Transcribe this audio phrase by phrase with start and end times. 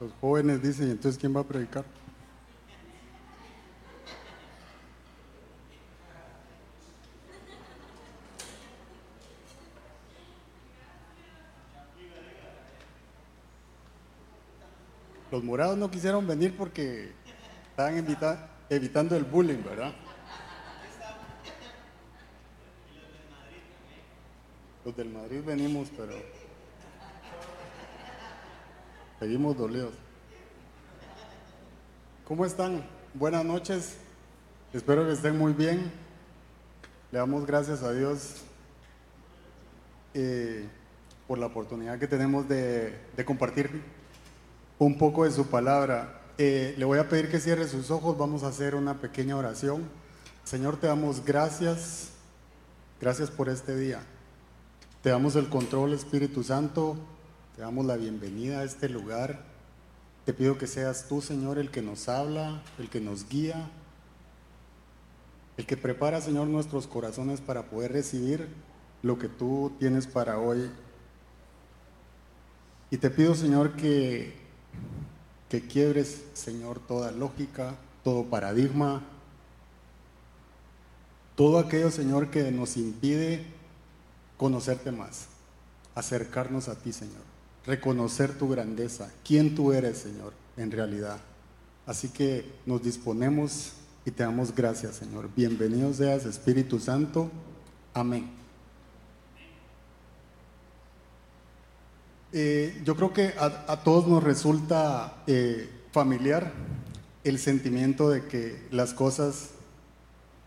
[0.00, 1.84] Los jóvenes dicen, entonces ¿quién va a predicar?
[15.30, 17.12] Los morados no quisieron venir porque
[17.70, 17.96] estaban
[18.70, 19.92] evitando el bullying, ¿verdad?
[24.84, 26.14] Los del Madrid venimos, pero
[29.18, 29.94] seguimos dolidos.
[32.24, 32.84] ¿Cómo están?
[33.14, 33.96] Buenas noches.
[34.72, 35.90] Espero que estén muy bien.
[37.10, 38.42] Le damos gracias a Dios
[40.14, 40.68] eh,
[41.26, 42.94] por la oportunidad que tenemos de,
[43.26, 43.82] compartir
[44.78, 46.20] un poco de su palabra.
[46.36, 49.88] Eh, le voy a pedir que cierre sus ojos, vamos a hacer una pequeña oración.
[50.44, 52.10] Señor, te damos gracias,
[53.00, 54.00] gracias por este día.
[55.02, 56.96] Te damos el control, Espíritu Santo,
[57.58, 59.40] te damos la bienvenida a este lugar.
[60.24, 63.68] Te pido que seas tú, Señor, el que nos habla, el que nos guía,
[65.56, 68.46] el que prepara, Señor, nuestros corazones para poder recibir
[69.02, 70.70] lo que tú tienes para hoy.
[72.92, 74.36] Y te pido, Señor, que
[75.48, 79.02] que quiebres, Señor, toda lógica, todo paradigma,
[81.34, 83.44] todo aquello, Señor, que nos impide
[84.36, 85.26] conocerte más,
[85.96, 87.27] acercarnos a ti, Señor,
[87.68, 91.18] reconocer tu grandeza, quién tú eres, Señor, en realidad.
[91.84, 93.74] Así que nos disponemos
[94.06, 95.28] y te damos gracias, Señor.
[95.36, 97.30] Bienvenido seas, Espíritu Santo.
[97.92, 98.30] Amén.
[102.32, 106.52] Eh, yo creo que a, todos nos resulta eh, familiar
[107.22, 109.50] el sentimiento de que las cosas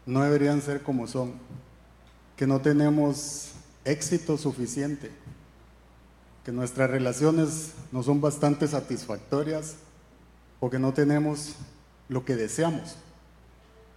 [0.08, 1.34] no deberían ser como son,
[2.36, 3.52] que no tenemos
[3.86, 5.12] éxito suficiente,
[6.44, 9.76] que nuestras relaciones no son bastante satisfactorias
[10.60, 11.56] o que no tenemos
[12.10, 12.96] lo que deseamos.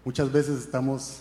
[0.04, 1.20] Muchas veces estamos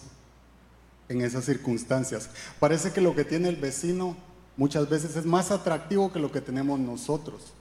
[1.10, 2.30] en esas circunstancias.
[2.60, 4.16] Parece que lo que tiene el vecino
[4.58, 7.54] muchas veces es más atractivo que lo que tenemos nosotros.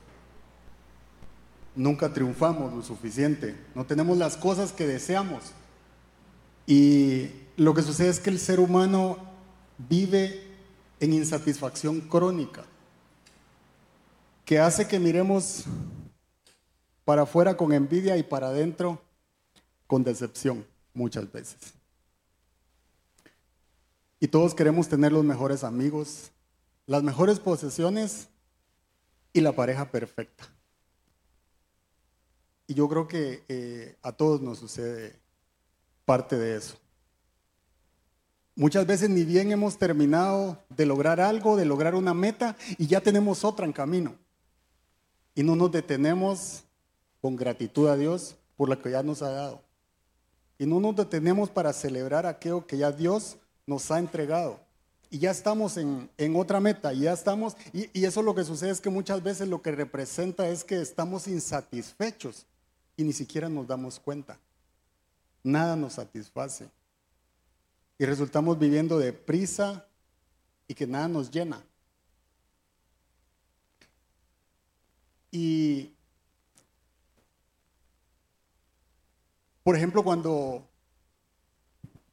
[1.75, 5.53] Nunca triunfamos lo suficiente, no tenemos las cosas que deseamos.
[6.67, 9.19] Y lo que sucede es que el ser humano
[9.79, 10.43] vive
[11.01, 12.65] en insatisfacción crónica,
[14.45, 15.65] que hace que miremos
[17.05, 19.01] para afuera con envidia y para adentro
[19.87, 21.75] con decepción muchas veces.
[24.21, 26.31] Y todos queremos tener los mejores amigos,
[26.87, 28.29] las mejores posesiones
[29.33, 30.45] y la pareja perfecta.
[32.67, 35.19] Y yo creo que eh, a todos nos sucede
[36.05, 36.77] parte de eso.
[38.55, 43.01] Muchas veces ni bien hemos terminado de lograr algo, de lograr una meta, y ya
[43.01, 44.15] tenemos otra en camino.
[45.35, 46.65] Y no nos detenemos
[47.21, 49.63] con gratitud a Dios por lo que ya nos ha dado.
[50.59, 54.61] Y no nos detenemos para celebrar aquello que ya Dios nos ha entregado
[55.13, 58.71] y ya estamos en, otra meta, y ya estamos, y, y, eso lo que sucede
[58.71, 62.47] es que muchas veces lo que representa es que estamos insatisfechos
[62.97, 64.39] y ni siquiera nos damos cuenta.
[65.45, 66.67] Nada nos satisface.
[67.99, 69.85] Y resultamos viviendo de prisa
[70.67, 71.63] y que nada nos llena.
[75.33, 75.91] Y,
[79.65, 80.69] por ejemplo, cuando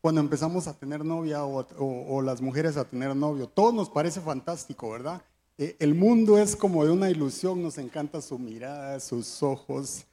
[0.01, 3.47] cuando empezamos a tener novia o, las mujeres a tener novio.
[3.47, 5.21] Todo nos parece fantástico, ¿verdad?
[5.57, 10.05] Eh, el mundo es como de una ilusión, nos encanta su mirada, sus ojos,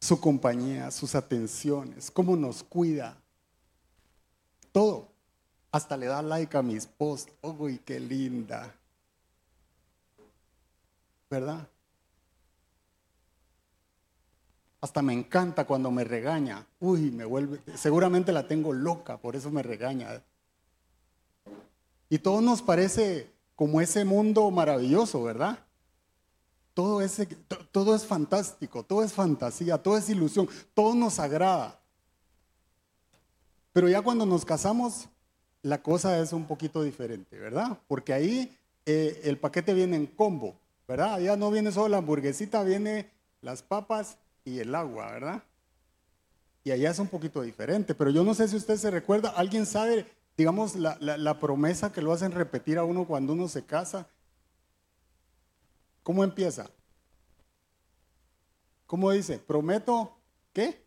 [0.00, 3.16] su compañía, sus atenciones, cómo nos cuida.
[4.70, 5.08] Todo.
[5.72, 7.32] Hasta le da like a mis posts.
[7.40, 8.74] ¡Uy, qué linda!
[11.30, 11.66] ¿Verdad?
[14.82, 16.66] Hasta me encanta cuando me regaña.
[16.80, 20.20] Uy, me vuelve, seguramente la tengo loca, por eso me regaña.
[22.10, 25.60] Y todo nos parece como ese mundo maravilloso, ¿verdad?
[26.74, 27.26] Todo, ese,
[27.70, 31.78] todo es fantástico, todo es fantasía, todo es ilusión, todo nos agrada.
[33.72, 35.08] Pero ya cuando nos casamos,
[35.62, 37.78] la cosa es un poquito diferente, ¿verdad?
[37.86, 40.56] Porque ahí eh, el paquete viene en combo,
[40.88, 41.20] ¿verdad?
[41.20, 43.08] Ya no viene solo la hamburguesita, viene
[43.42, 45.42] las papas y el agua, ¿verdad?
[46.64, 49.66] Y allá es un poquito diferente, pero yo no sé si usted se recuerda, alguien
[49.66, 50.06] sabe,
[50.36, 54.06] digamos, la, promesa que lo hacen repetir a uno cuando uno se casa.
[56.02, 56.70] ¿Cómo empieza?
[58.86, 59.38] ¿Cómo dice?
[59.38, 60.16] Prometo,
[60.52, 60.84] ¿qué?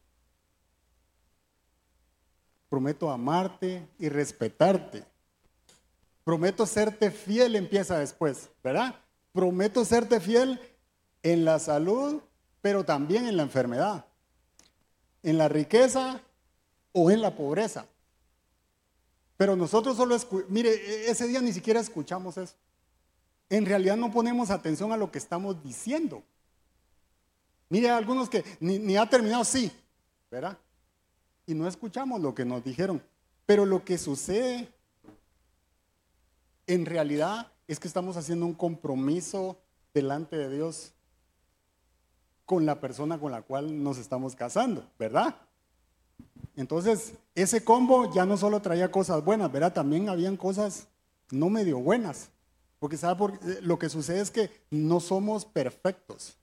[2.70, 5.04] Prometo amarte y respetarte.
[6.24, 8.96] Prometo serte fiel, empieza después, ¿verdad?
[9.34, 10.60] Prometo serte fiel
[11.22, 12.22] en la salud,
[12.66, 14.08] pero también en la enfermedad,
[15.22, 16.20] en la riqueza
[16.94, 17.86] o en la pobreza.
[19.38, 20.18] Pero nosotros solo,
[20.50, 22.56] mire, e-, ese día ni siquiera escuchamos eso.
[23.52, 26.24] En realidad no ponemos atención a lo que estamos diciendo.
[27.70, 29.72] Mire, algunos que ni ha terminado, sí,
[30.32, 30.58] ¿verdad?
[31.46, 33.00] Y no escuchamos lo que nos dijeron.
[33.46, 34.74] Pero lo que sucede
[36.66, 39.56] en realidad es que estamos haciendo un compromiso
[39.94, 40.95] delante de Dios
[42.46, 45.36] con la persona con la cual nos estamos casando, ¿verdad?
[46.56, 49.74] Entonces, ese combo ya no solo traía cosas buenas, ¿verdad?
[49.74, 50.88] También habían cosas
[51.32, 52.30] no medio buenas.
[52.80, 56.38] Porque ¿sabe por lo que sucede es que no somos perfectos.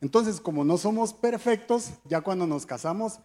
[0.00, 3.20] Entonces, como no somos perfectos, ya cuando nos casamos,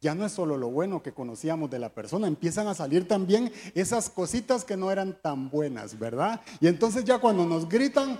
[0.00, 3.52] ya no es solo lo bueno que conocíamos de la persona, empiezan a salir también
[3.74, 6.40] esas cositas que no eran tan buenas, ¿verdad?
[6.60, 8.18] Y entonces ya cuando nos gritan,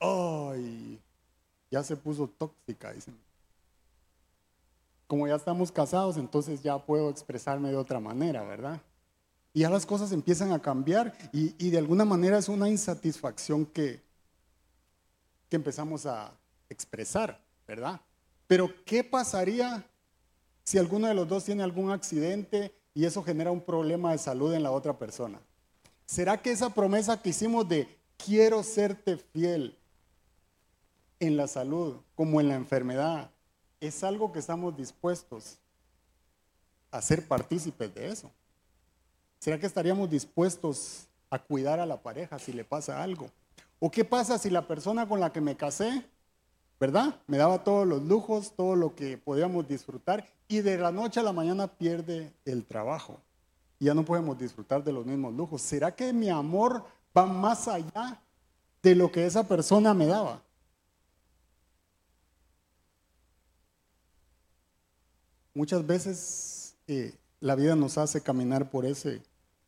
[0.00, 1.00] ¡ay!
[1.70, 3.16] Ya se puso tóxica, dicen.
[5.06, 8.80] Como ya estamos casados, entonces ya puedo expresarme de otra manera, ¿verdad?
[9.54, 13.64] Y ya las cosas empiezan a cambiar y, y de alguna manera es una insatisfacción
[13.64, 14.02] que,
[15.48, 16.32] que empezamos a
[16.68, 18.00] expresar, ¿verdad?
[18.46, 19.84] Pero ¿qué pasaría
[20.64, 24.52] si alguno de los dos tiene algún accidente y eso genera un problema de salud
[24.52, 25.40] en la otra persona?
[26.04, 29.77] ¿Será que esa promesa que hicimos de quiero serte fiel
[31.20, 33.30] en la salud como en la enfermedad
[33.80, 35.58] es algo que estamos dispuestos
[36.90, 38.30] a ser partícipes de eso?
[39.38, 43.30] ¿Será que estaríamos dispuestos a cuidar a la pareja si le pasa algo?
[43.78, 46.04] ¿O qué pasa si la persona con la que me casé
[46.80, 47.16] ¿verdad?
[47.26, 51.24] Me daba todos los lujos, todo lo que podíamos disfrutar y de la noche a
[51.24, 53.20] la mañana pierde el trabajo.
[53.80, 55.62] Y ya no podemos disfrutar de los mismos lujos.
[55.62, 56.84] ¿Será que mi amor
[57.16, 58.20] va más allá
[58.82, 60.40] de lo que esa persona me daba?
[65.58, 69.20] Muchas veces eh, la vida nos hace caminar por ese,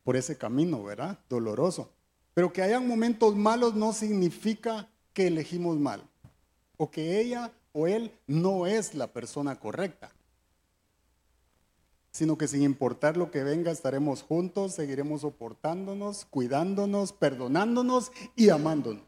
[0.05, 1.19] por ese camino, ¿verdad?
[1.27, 1.91] Doloroso.
[2.33, 6.01] Pero que hayan momentos malos no significa que elegimos mal
[6.77, 10.13] o que ella o él no es la persona correcta,
[12.11, 19.03] sino que sin importar lo que venga estaremos juntos, seguiremos soportándonos, cuidándonos, perdonándonos y amándonos.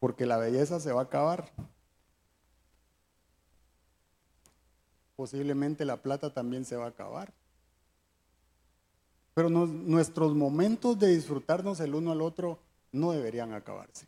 [0.00, 1.50] Porque la belleza se va a acabar.
[5.20, 7.30] Posiblemente la plata también se va a acabar.
[9.34, 12.58] Pero nuestros momentos de disfrutarnos el uno al otro
[12.90, 14.06] no deberían acabarse.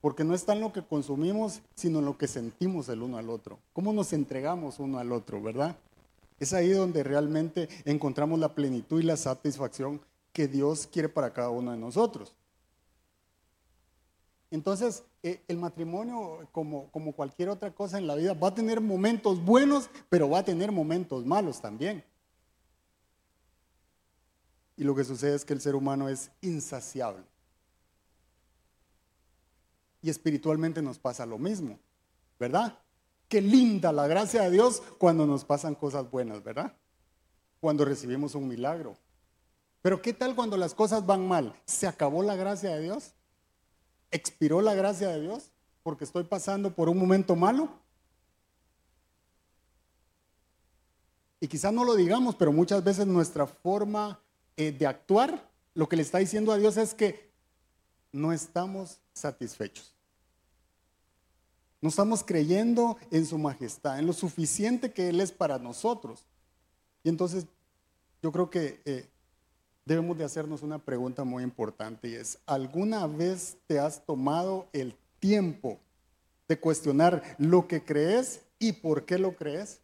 [0.00, 3.28] Porque no está en lo que consumimos, sino en lo que sentimos el uno al
[3.28, 3.58] otro.
[3.72, 5.74] Cómo nos entregamos uno al otro, ¿verdad?
[6.38, 10.00] Es ahí donde realmente encontramos la plenitud y la satisfacción
[10.32, 12.36] que Dios quiere para cada uno de nosotros.
[14.56, 18.80] Entonces, eh, el matrimonio, como, como cualquier otra cosa en la vida, va a tener
[18.80, 22.02] momentos buenos, pero va a tener momentos malos también.
[24.74, 27.22] Y lo que sucede es que el ser humano es insaciable.
[30.00, 31.78] Y espiritualmente nos pasa lo mismo,
[32.40, 32.78] ¿verdad?
[33.28, 36.72] Qué linda la gracia de Dios cuando nos pasan cosas buenas, ¿verdad?
[37.60, 38.96] Cuando recibimos un milagro.
[39.82, 41.54] Pero ¿qué tal cuando las cosas van mal?
[41.66, 43.12] ¿Se acabó la gracia de Dios?
[44.10, 45.50] ¿Expiró la gracia de Dios?
[45.82, 47.68] Porque estoy pasando por un momento malo.
[51.40, 54.20] Y quizás no lo digamos, pero muchas veces nuestra forma
[54.56, 57.30] eh, de actuar, lo que le está diciendo a Dios es que
[58.10, 59.92] no estamos satisfechos.
[61.82, 66.24] No estamos creyendo en su majestad, en lo suficiente que Él es para nosotros.
[67.04, 67.46] Y entonces
[68.22, 69.08] yo creo que eh,
[69.86, 74.96] debemos de hacernos una pregunta muy importante y es, ¿alguna vez te has tomado el
[75.20, 75.78] tiempo
[76.48, 79.80] de cuestionar lo que crees y por qué lo crees?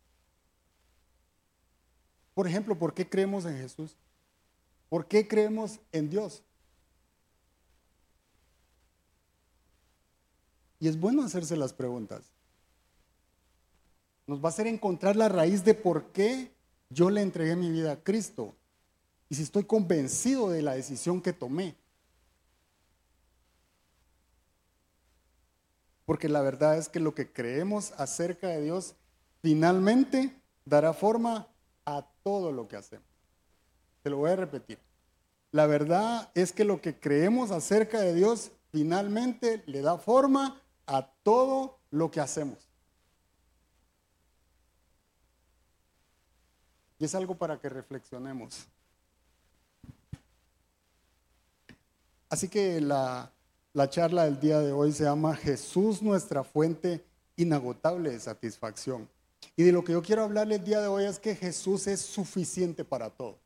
[2.35, 3.97] Por ejemplo, ¿por qué creemos en Jesús?
[4.89, 6.43] ¿Por qué creemos en Dios?
[10.81, 12.25] Y es bueno hacerse las preguntas.
[14.27, 16.51] Nos va a hacer encontrar la raíz de por qué
[16.91, 18.57] yo le entregué mi vida a Cristo.
[19.33, 21.75] Y si estoy convencido de la decisión que tomé.
[26.05, 28.95] Porque la verdad es que lo que creemos acerca de Dios
[29.41, 31.49] finalmente dará forma
[31.87, 33.07] a todo lo que hacemos.
[34.03, 34.79] Te lo voy a repetir.
[35.51, 41.11] La verdad es que lo que creemos acerca de Dios finalmente le da forma a
[41.23, 42.59] todo lo que hacemos.
[46.99, 48.69] Y es algo para que reflexionemos.
[52.33, 53.31] Así que la,
[53.75, 57.05] La charla del día de hoy se llama Jesús nuestra fuente
[57.37, 59.07] inagotable de satisfacción.
[59.55, 62.01] Y de lo que yo quiero hablarle el día de hoy es que Jesús es
[62.01, 63.37] suficiente para todo.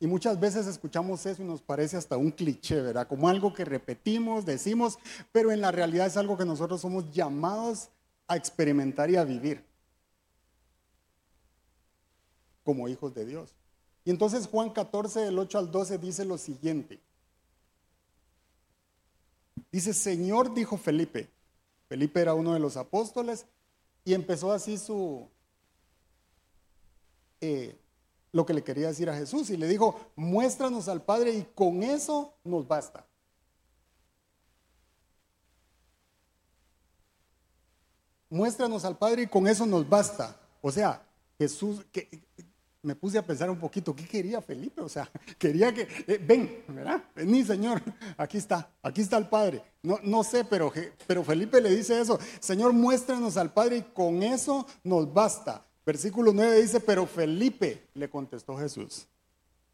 [0.00, 3.06] Y muchas veces escuchamos eso y nos parece hasta un cliché, ¿verdad?
[3.06, 4.98] Como algo que repetimos, decimos,
[5.30, 7.90] pero en la realidad es algo que nosotros somos llamados
[8.28, 9.62] a experimentar y a vivir
[12.64, 13.54] como hijos de Dios.
[14.06, 16.98] Y entonces Juan 14, del 8 al 12 dice lo siguiente.
[19.72, 21.30] Dice, Señor, dijo Felipe.
[21.88, 23.46] Felipe era uno de los apóstoles
[24.04, 25.28] y empezó así su,
[27.40, 27.76] eh,
[28.32, 31.82] lo que le quería decir a Jesús y le dijo, muéstranos al Padre y con
[31.82, 33.06] eso nos basta.
[38.30, 40.40] Muéstranos al Padre y con eso nos basta.
[40.62, 41.06] O sea,
[41.38, 42.24] Jesús, que,
[42.82, 44.80] me puse a pensar un poquito, ¿qué quería Felipe?
[44.80, 45.08] O sea,
[45.38, 47.02] quería que, eh, ven, ¿verdad?
[47.14, 47.80] Vení, Señor,
[48.16, 49.62] aquí está, aquí está el Padre.
[49.82, 50.72] No, no sé, pero,
[51.06, 55.64] pero Felipe le dice eso, Señor, muéstranos al Padre y con eso nos basta.
[55.84, 59.06] Versículo 9 dice, pero Felipe le contestó Jesús,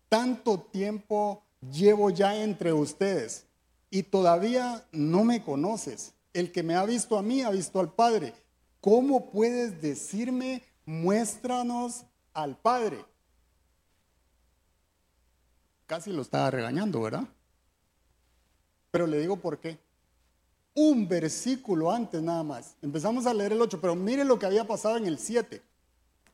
[0.08, 3.44] tanto tiempo llevo ya entre ustedes
[3.90, 6.14] y todavía no me conoces.
[6.32, 8.32] El que me ha visto a mí ha visto al Padre.
[8.80, 12.04] ¿Cómo puedes decirme, muéstranos
[12.42, 13.04] al Padre.
[15.86, 17.24] Casi lo estaba regañando, ¿verdad?
[18.92, 19.78] Pero le digo por qué.
[20.74, 22.76] Un versículo antes nada más.
[22.80, 25.60] Empezamos a leer el 8, pero mire lo que había pasado en el 7.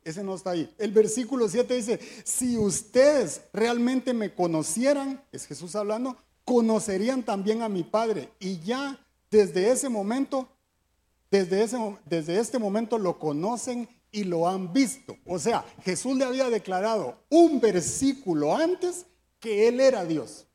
[0.05, 0.73] Ese no está ahí.
[0.77, 7.71] El versículo 7 dice, si ustedes realmente me conocieran, es Jesús hablando, conocerían también a
[7.71, 8.31] mi Padre.
[8.39, 8.99] Y ya
[9.31, 10.49] desde ese momento,
[11.31, 15.17] desde, ese, desde este momento lo conocen y lo han visto.
[15.27, 19.07] O sea, Jesús le había declarado un versículo antes
[19.41, 20.47] que Él era Dios.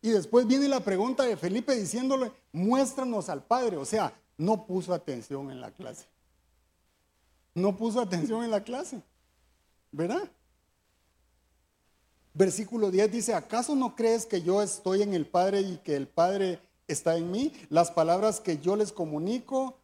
[0.00, 3.76] Y después viene la pregunta de Felipe diciéndole, muéstranos al Padre.
[3.76, 6.06] O sea, no puso atención en la clase.
[7.54, 9.02] No puso atención en la clase.
[9.90, 10.30] ¿Verdad?
[12.34, 16.06] Versículo 10 dice, ¿acaso no crees que yo estoy en el Padre y que el
[16.06, 17.52] Padre está en mí?
[17.68, 19.80] Las palabras que yo les comunico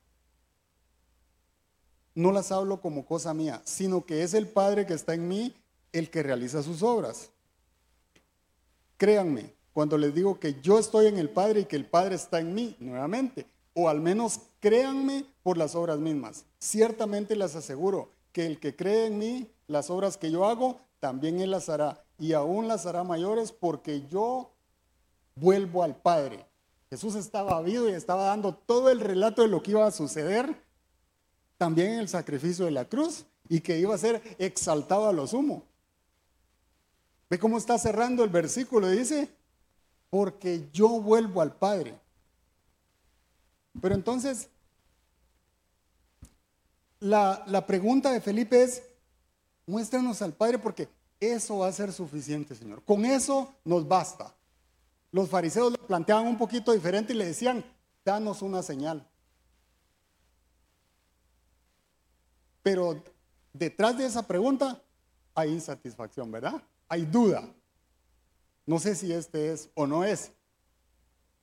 [2.15, 5.55] no las hablo como cosa mía, sino que es el Padre que está en mí
[5.93, 7.31] el que realiza sus obras.
[8.97, 12.41] Créanme, cuando les digo que yo estoy en el Padre y que el Padre está
[12.41, 16.45] en mí, nuevamente, o al menos créanme por las obras mismas.
[16.59, 21.41] Ciertamente les aseguro que el que cree en mí, las obras que yo hago, también
[21.41, 24.53] él las hará, y aún las hará mayores porque yo
[25.35, 26.47] vuelvo al Padre.
[26.91, 30.63] Jesús estaba vivo y estaba dando todo el relato de lo que iba a suceder
[31.63, 35.63] también el sacrificio de la cruz y que iba a ser exaltado a lo sumo.
[37.31, 38.89] ¿Ve cómo está cerrando el versículo?
[38.89, 39.29] Dice,
[40.11, 41.95] porque yo vuelvo al Padre.
[43.81, 44.49] Pero entonces,
[46.99, 48.83] la, la pregunta de Felipe es,
[49.65, 50.89] muéstranos al Padre porque
[51.21, 52.83] eso va a ser suficiente, Señor.
[52.83, 54.35] Con eso nos basta.
[55.13, 57.65] Los fariseos lo planteaban un poquito diferente y le decían,
[58.05, 59.07] danos una señal.
[62.63, 63.03] Pero
[63.53, 64.81] detrás de esa pregunta
[65.35, 66.63] hay insatisfacción, ¿verdad?
[66.89, 67.49] Hay duda.
[68.67, 70.33] No sé si este es o no es.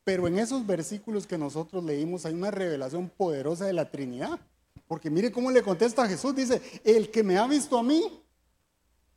[0.04, 4.40] Pero en esos versículos que nosotros leímos hay una revelación poderosa de la Trinidad.
[4.88, 6.36] Porque mire cómo le contesta a Jesús.
[6.36, 8.24] Dice, el que me ha visto a mí,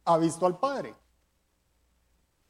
[0.05, 0.95] ha visto al Padre.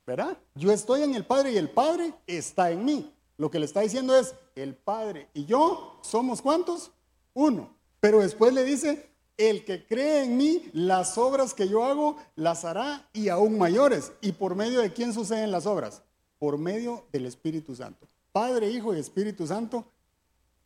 [0.04, 0.37] ¿Verdad?
[0.54, 3.14] Yo estoy en el Padre y el Padre está en mí.
[3.37, 6.90] Lo que le está diciendo es, el Padre y yo somos cuántos?
[7.35, 7.75] Uno.
[8.00, 12.64] Pero después le dice, el que cree en mí, las obras que yo hago, las
[12.64, 14.12] hará y aún mayores.
[14.20, 16.02] ¿Y por medio de quién suceden las obras?
[16.38, 18.06] Por medio del Espíritu Santo.
[18.32, 19.84] Padre, Hijo y Espíritu Santo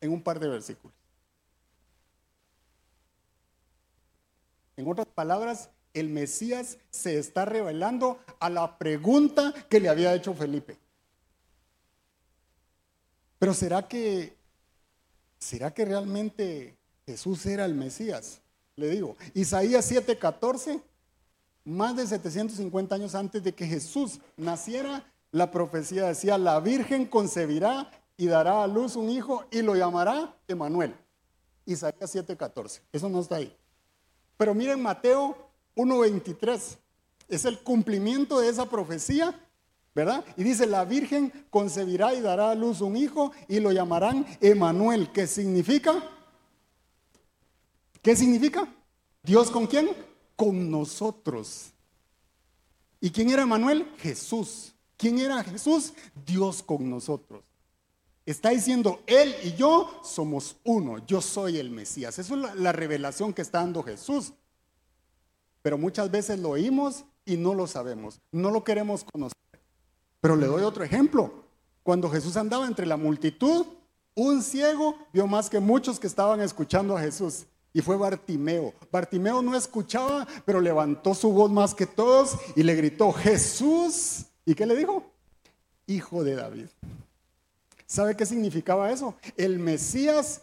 [0.01, 0.95] en un par de versículos.
[4.75, 10.33] En otras palabras, el Mesías se está revelando a la pregunta que le había hecho
[10.33, 10.77] Felipe.
[13.39, 14.35] Pero ¿será que
[15.39, 18.41] será que realmente Jesús era el Mesías?
[18.77, 19.17] Le digo.
[19.33, 20.81] Isaías 7:14,
[21.65, 27.91] más de 750 años antes de que Jesús naciera, la profecía decía, la Virgen concebirá
[28.15, 30.95] y dará a luz un hijo y lo llamará Emanuel.
[31.65, 33.53] Isaías 7:14, eso no está ahí.
[34.37, 35.35] Pero miren Mateo
[35.75, 36.77] 1:23,
[37.27, 39.35] es el cumplimiento de esa profecía
[39.93, 40.23] ¿verdad?
[40.35, 45.11] Y dice, la Virgen concebirá y dará a luz un hijo y lo llamarán Emanuel,
[45.11, 46.03] ¿Qué significa
[48.07, 48.65] ¿Qué significa?
[49.21, 49.89] ¿Dios con quién?
[50.37, 51.73] Con nosotros.
[53.01, 53.85] ¿Y quién era Manuel?
[53.97, 54.73] Jesús.
[54.95, 55.91] ¿Quién era Jesús?
[56.25, 57.43] Dios con nosotros.
[58.25, 62.17] Está diciendo, Él y yo somos uno, yo soy el Mesías.
[62.17, 64.31] Esa es la, la, revelación que está dando Jesús.
[65.61, 69.37] Pero muchas veces lo oímos y no lo sabemos, no lo queremos conocer.
[70.21, 71.43] Pero le doy otro ejemplo.
[71.83, 73.65] Cuando Jesús andaba entre la multitud,
[74.15, 77.47] un ciego vio más que muchos que estaban escuchando a Jesús.
[77.77, 78.73] Y fue Bartimeo.
[78.91, 84.25] Bartimeo no escuchaba, pero levantó su voz más que todos y le gritó, Jesús.
[84.47, 85.05] ¿Y qué le dijo?
[85.85, 86.65] Hijo de David.
[87.85, 89.15] ¿Sabe qué significaba eso?
[89.37, 90.41] El Mesías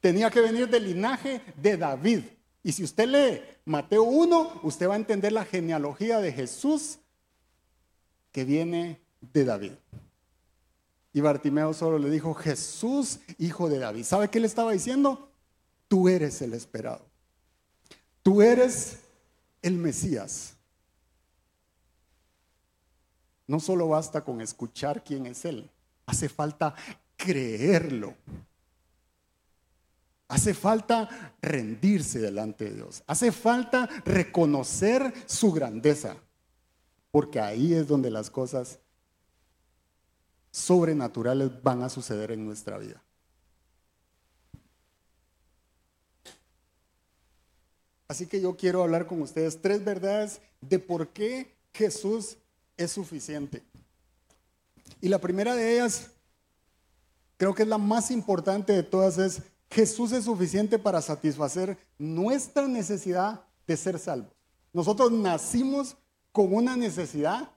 [0.00, 2.24] tenía que venir del linaje de David.
[2.64, 6.98] Y si usted lee Mateo 1, usted va a entender la genealogía de Jesús
[8.32, 9.72] que viene de David.
[11.12, 14.02] Y Bartimeo solo le dijo, Jesús, hijo de David.
[14.02, 15.30] ¿Sabe qué le estaba diciendo?
[15.88, 17.06] Tú eres el esperado.
[18.22, 18.98] Tú eres
[19.62, 20.56] el Mesías.
[23.46, 25.70] No solo basta con escuchar quién es Él,
[26.06, 26.74] Hace falta
[27.16, 28.14] creerlo.
[30.28, 33.02] Hace falta rendirse delante de Dios.
[33.06, 36.16] Hace falta reconocer su grandeza.
[37.10, 38.80] Porque ahí es donde las cosas
[40.50, 43.03] sobrenaturales van a suceder en nuestra vida.
[48.08, 52.36] Así que yo quiero hablar con ustedes tres verdades de por qué Jesús
[52.76, 53.62] es suficiente.
[55.00, 56.10] Y la primera de ellas,
[57.36, 62.68] creo que es la más importante de todas, es Jesús es suficiente para satisfacer nuestra
[62.68, 64.32] necesidad de ser salvos.
[64.72, 65.96] Nosotros nacimos
[66.32, 67.50] con una necesidad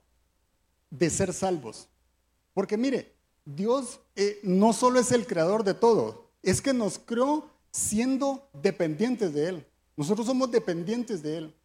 [0.89, 1.88] de ser salvos.
[2.54, 3.13] Porque mire,
[3.46, 9.34] Dios eh, no solo es el creador de todo, es que nos creó siendo dependientes
[9.34, 9.68] de Él.
[9.98, 11.56] Nosotros somos dependientes de Él.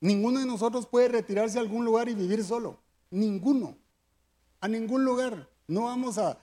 [0.00, 2.78] Ninguno de nosotros puede retirarse a algún lugar y vivir solo.
[3.10, 3.76] Ninguno
[4.60, 5.48] a ningún lugar.
[5.68, 6.38] No vamos a,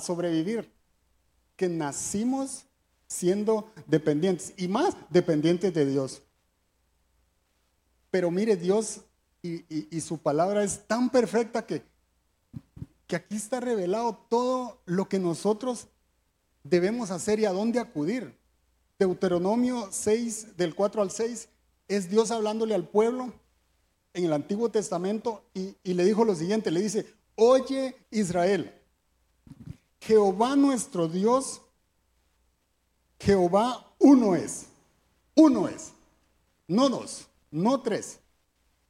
[0.00, 0.72] sobrevivir.
[1.56, 2.64] Que nacimos
[3.06, 6.22] siendo dependientes y más dependientes de Dios.
[8.10, 9.02] Pero mire, Dios
[9.42, 11.82] y, su palabra es tan perfecta que,
[13.06, 15.88] que aquí está revelado todo lo que nosotros
[16.64, 18.41] debemos hacer y a dónde acudir.
[19.02, 21.48] Deuteronomio 6, del 4 al 6,
[21.88, 23.32] es Dios hablándole al pueblo
[24.14, 28.72] en el Antiguo Testamento y, y le dijo lo siguiente, le dice, Oye Israel,
[30.00, 31.62] Jehová nuestro Dios,
[33.18, 34.66] Jehová uno es,
[35.34, 35.92] uno es,
[36.68, 38.20] no dos, no tres.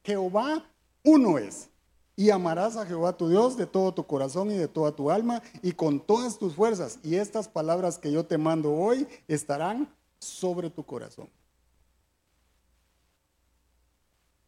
[0.03, 0.63] Jehová
[1.03, 1.69] uno es.
[2.15, 5.41] Y amarás a Jehová tu Dios de todo tu corazón y de toda tu alma
[5.63, 6.99] y con todas tus fuerzas.
[7.01, 9.91] Y estas palabras que yo te mando hoy estarán
[10.23, 11.29] sobre tu corazón.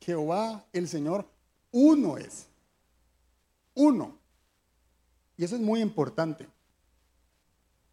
[0.01, 1.27] Jehová el Señor
[1.71, 2.47] uno es
[3.73, 4.17] uno.
[5.37, 6.47] Y eso es muy importante.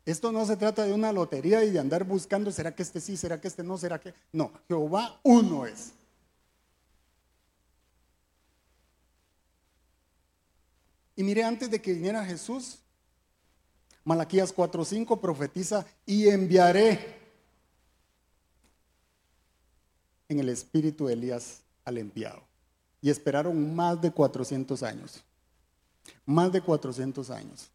[0.05, 3.17] Esto no se trata de una lotería y de andar buscando, ¿será que este sí,
[3.17, 4.15] será que este no, será que...
[4.33, 5.93] No, Jehová uno es.
[11.15, 12.79] Y mire, antes de que viniera Jesús,
[14.05, 17.22] Malaquías 4:5 profetiza, y enviaré
[20.33, 22.43] en el espíritu de Elías al enviado.
[23.01, 25.23] Y esperaron más de 400 años.
[26.25, 27.71] Más de 400 años.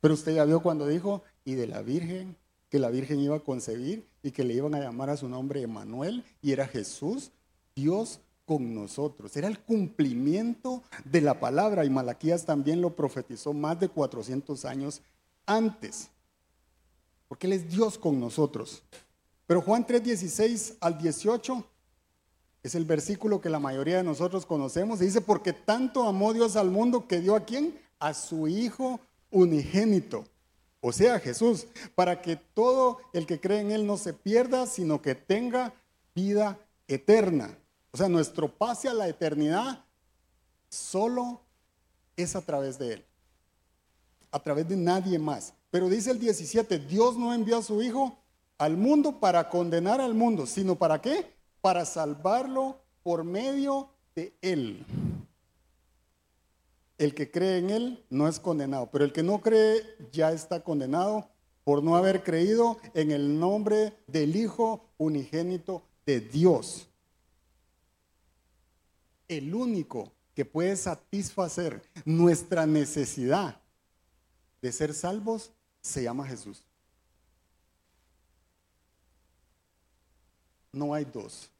[0.00, 2.36] Pero usted ya vio cuando dijo, y de la Virgen,
[2.68, 5.62] que la Virgen iba a concebir y que le iban a llamar a su nombre
[5.62, 7.30] Emanuel, y era Jesús,
[7.74, 9.36] Dios con nosotros.
[9.36, 15.02] Era el cumplimiento de la palabra, y Malaquías también lo profetizó más de 400 años
[15.46, 16.08] antes,
[17.28, 18.82] porque Él es Dios con nosotros.
[19.46, 21.64] Pero Juan 3, 16 al 18
[22.66, 24.98] es el versículo que la mayoría de nosotros conocemos.
[24.98, 27.78] dice, porque tanto amó Dios al mundo que dio a quién?
[27.98, 29.00] A su Hijo
[29.30, 30.24] unigénito.
[30.80, 35.02] O sea, Jesús, para que todo el que cree en Él no se pierda, sino
[35.02, 35.74] que tenga
[36.14, 37.56] vida eterna.
[37.92, 39.84] O sea, nuestro pase a la eternidad
[40.68, 41.40] solo
[42.16, 43.04] es a través de Él.
[44.30, 45.54] A través de nadie más.
[45.70, 48.16] Pero dice el 17, Dios no envió a su Hijo
[48.58, 51.35] al mundo para condenar al mundo, sino para qué?
[51.66, 54.86] Para salvarlo por medio de Él.
[56.96, 60.62] El que cree en Él no es condenado, pero el que no cree ya está
[60.62, 61.28] condenado
[61.64, 66.88] por no haber creído en el nombre del Hijo unigénito de Dios.
[69.26, 73.60] El único que puede satisfacer nuestra necesidad
[74.62, 75.50] de ser salvos
[75.80, 76.62] se llama Jesús.
[80.70, 81.50] No hay dos.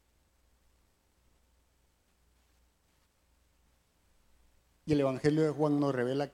[4.87, 6.31] Y el Evangelio de Juan nos revela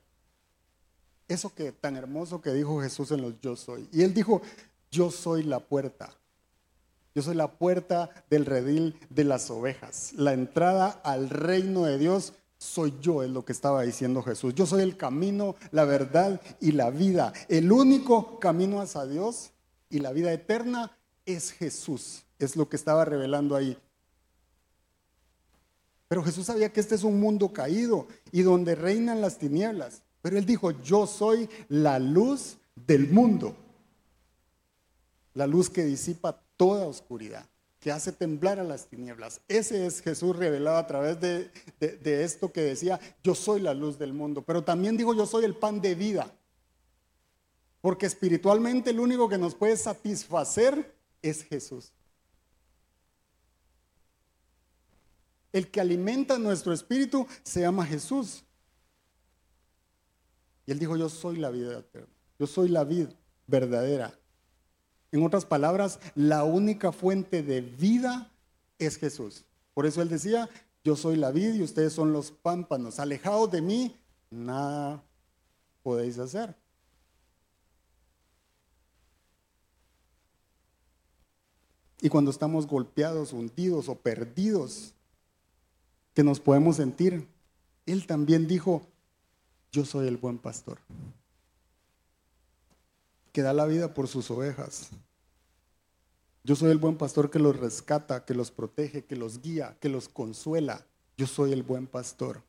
[1.26, 3.88] Eso que tan hermoso que dijo Jesús en los yo soy.
[3.92, 4.42] Y él dijo,
[4.90, 6.14] yo soy la puerta.
[7.14, 10.12] Yo soy la puerta del redil de las ovejas.
[10.14, 14.54] La entrada al reino de Dios soy yo, es lo que estaba diciendo Jesús.
[14.54, 17.32] Yo soy el camino, la verdad y la vida.
[17.48, 19.50] El único camino hacia Dios
[19.90, 22.22] y la vida eterna es Jesús.
[22.38, 23.76] Es lo que estaba revelando ahí.
[26.12, 30.02] Pero Jesús sabía que este es un mundo caído y donde reinan las tinieblas.
[30.20, 33.56] Pero él dijo, yo soy la luz del mundo.
[35.32, 37.46] La luz que disipa toda oscuridad,
[37.80, 39.40] que hace temblar a las tinieblas.
[39.48, 41.50] Ese es Jesús revelado a través de,
[42.04, 44.42] esto que decía, yo soy la luz del mundo.
[44.42, 46.30] Pero también dijo, yo soy el pan de vida.
[47.80, 51.90] Porque espiritualmente el único que nos puede satisfacer es Jesús.
[55.52, 58.44] El que alimenta nuestro espíritu se llama Jesús.
[60.66, 62.08] Y él dijo, yo soy la vida eterna.
[62.38, 63.10] Yo soy la vida
[63.46, 64.18] verdadera.
[65.10, 68.30] En otras palabras, la única fuente de vida
[68.78, 69.44] es Jesús.
[69.74, 70.48] Por eso él decía,
[70.84, 72.98] yo soy la vida y ustedes son los pámpanos.
[72.98, 73.96] Alejados de mí,
[74.30, 75.02] nada
[75.82, 76.56] podéis hacer.
[82.00, 84.94] Y cuando estamos golpeados, hundidos o perdidos,
[86.14, 87.28] que nos podemos sentir,
[87.86, 88.86] Él también dijo,
[89.70, 90.78] yo soy el buen pastor
[93.32, 94.90] que da la vida por sus ovejas.
[96.44, 99.88] Yo soy el buen pastor que los rescata, que los protege, que los guía, que
[99.88, 100.86] los consuela.
[101.16, 102.42] Yo soy el buen pastor.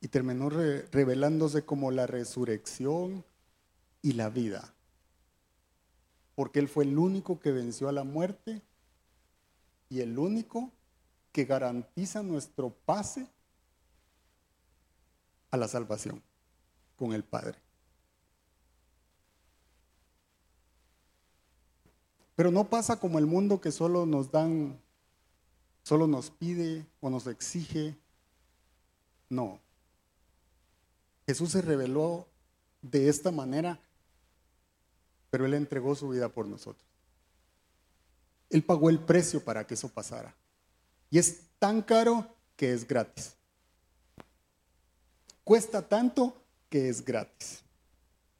[0.00, 3.24] Y terminó revelándose como la resurrección
[4.02, 4.74] y la vida.
[6.34, 8.62] Porque Él fue el único que venció a la muerte
[9.88, 10.70] y el único
[11.32, 13.26] que garantiza nuestro pase
[15.50, 16.22] a la salvación
[16.96, 17.58] con el Padre.
[22.36, 24.80] Pero no pasa como el mundo que solo nos dan,
[25.82, 27.96] solo nos pide o nos exige.
[29.28, 29.60] No.
[31.26, 32.26] Jesús se reveló
[32.82, 33.80] de esta manera,
[35.34, 36.86] pero Él entregó su vida por nosotros.
[38.50, 40.32] Él pagó el precio para que eso pasara.
[41.10, 43.34] Y es tan caro que es gratis
[45.44, 46.34] cuesta tanto
[46.68, 47.62] que es gratis.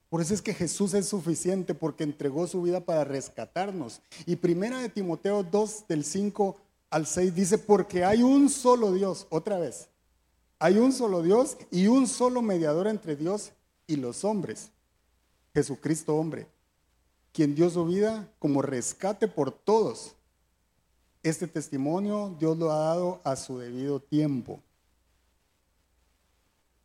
[0.09, 4.00] Por eso es que Jesús es suficiente porque entregó su vida para rescatarnos.
[4.26, 6.57] Y primera de Timoteo 2 del 5
[6.90, 9.88] al 6 dice, porque hay un solo Dios, otra vez,
[10.59, 13.52] hay un solo Dios y un solo mediador entre Dios
[13.87, 14.70] y los hombres,
[15.52, 16.46] Jesucristo hombre,
[17.35, 20.14] quien dio su vida como rescate por todos.
[21.25, 24.62] Este testimonio Dios lo ha dado a su debido tiempo.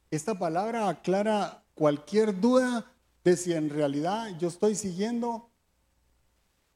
[0.09, 2.91] Esta palabra aclara cualquier duda
[3.23, 5.51] de si en realidad yo estoy siguiendo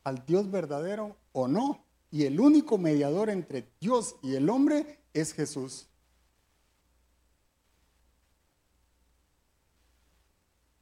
[0.04, 1.84] al Dios verdadero o no.
[2.12, 5.88] Y el único mediador entre Dios y el hombre es Jesús.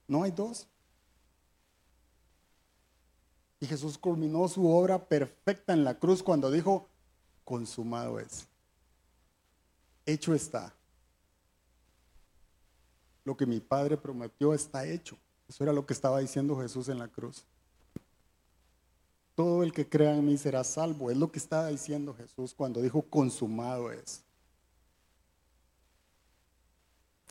[0.09, 0.67] No hay dos.
[3.61, 6.89] Y Jesús culminó su obra perfecta en la cruz cuando dijo,
[7.45, 8.47] consumado es.
[10.05, 10.73] Hecho está
[13.23, 15.17] lo que mi Padre prometió está hecho.
[15.47, 17.45] Eso era lo que estaba diciendo Jesús en la cruz.
[19.35, 21.11] Todo el que crea en mí será salvo.
[21.11, 24.23] Es lo que estaba diciendo Jesús cuando dijo consumado es.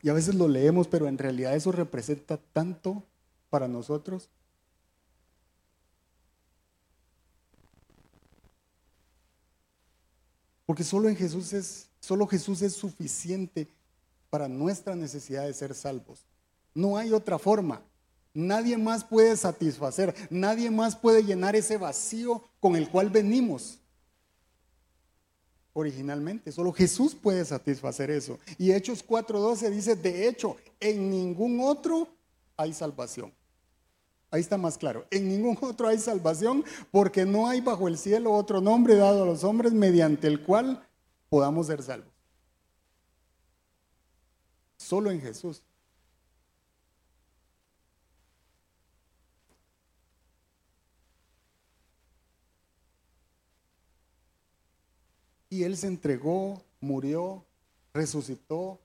[0.02, 3.02] Y a veces lo leemos, pero en realidad eso representa tanto
[3.50, 4.28] para nosotros.
[10.70, 13.66] Porque solo en Jesús es, solo Jesús es suficiente
[14.30, 16.24] para nuestra necesidad de ser salvos.
[16.72, 17.82] No hay otra forma.
[18.32, 23.80] Nadie más puede satisfacer, nadie más puede llenar ese vacío con el cual venimos
[25.72, 26.52] originalmente.
[26.52, 28.38] Solo Jesús puede satisfacer eso.
[28.56, 32.06] Y Hechos 4.12 dice, de hecho, en ningún otro
[32.56, 33.32] hay salvación.
[34.30, 35.06] Ahí está más claro.
[35.10, 39.26] En ningún otro hay salvación porque no hay bajo el cielo otro nombre dado a
[39.26, 40.86] los hombres mediante el cual
[41.28, 42.12] podamos ser salvos.
[44.76, 45.62] Solo en Jesús.
[55.52, 57.44] Y Él se entregó, murió,
[57.92, 58.78] resucitó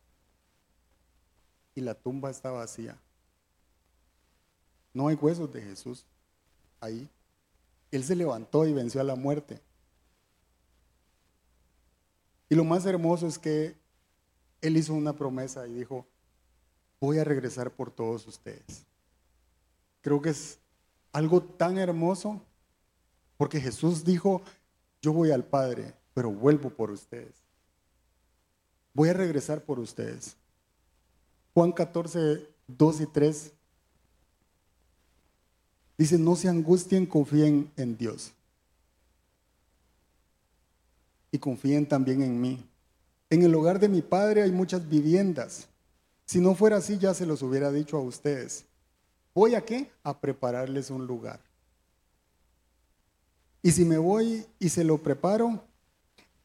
[1.75, 2.99] y la tumba está vacía.
[4.95, 6.05] No hay huesos de Jesús
[6.79, 7.09] ahí.
[7.91, 9.59] Él se levantó y venció a la muerte.
[12.47, 13.75] Y lo más hermoso es que
[14.61, 16.07] Él hizo una promesa y dijo,
[17.01, 18.85] voy a regresar por todos ustedes.
[20.01, 20.59] Creo que es
[21.11, 22.41] algo tan hermoso
[23.35, 24.43] porque Jesús dijo,
[25.01, 27.35] yo voy al Padre, pero vuelvo por ustedes.
[28.93, 30.37] Voy a regresar por ustedes.
[31.53, 33.54] Juan 14, 2 y 3
[35.97, 38.31] dice, no se angustien, confíen en Dios.
[41.31, 42.65] Y confíen también en mí.
[43.29, 45.67] En el hogar de mi Padre hay muchas viviendas.
[46.25, 48.65] Si no fuera así, ya se los hubiera dicho a ustedes.
[49.33, 49.91] ¿Voy a qué?
[50.03, 51.39] A prepararles un lugar.
[53.61, 55.63] Y si me voy y se lo preparo,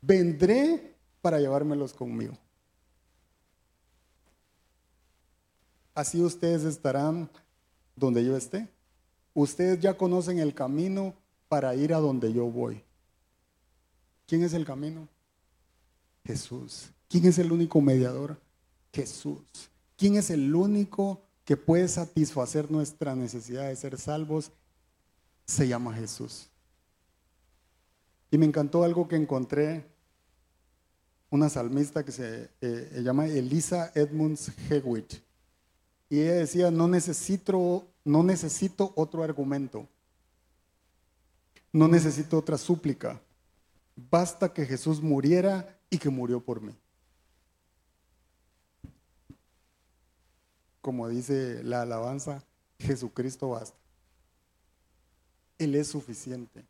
[0.00, 2.36] vendré para llevármelos conmigo.
[5.94, 7.28] Así ustedes estarán
[7.94, 8.68] donde yo esté.
[9.34, 11.14] Ustedes ya conocen el camino
[11.48, 12.82] para ir a donde yo voy.
[14.26, 15.08] ¿Quién es el camino?
[16.24, 16.90] Jesús.
[17.08, 18.40] ¿Quién es el único mediador?
[18.92, 19.42] Jesús.
[19.96, 24.52] ¿Quién es el único que puede satisfacer nuestra necesidad de ser salvos?
[25.46, 26.48] Se llama Jesús.
[28.30, 29.84] Y me encantó algo que encontré,
[31.30, 35.14] una salmista que se eh, llama Elisa Edmunds Hewitt.
[36.08, 39.88] Y ella decía, no necesito, no necesito otro argumento,
[41.72, 43.20] no necesito otra súplica,
[43.94, 46.74] basta que Jesús muriera y que murió por mí.
[50.80, 52.42] Como dice la alabanza,
[52.78, 53.76] Jesucristo basta.
[55.58, 56.64] Él es suficiente.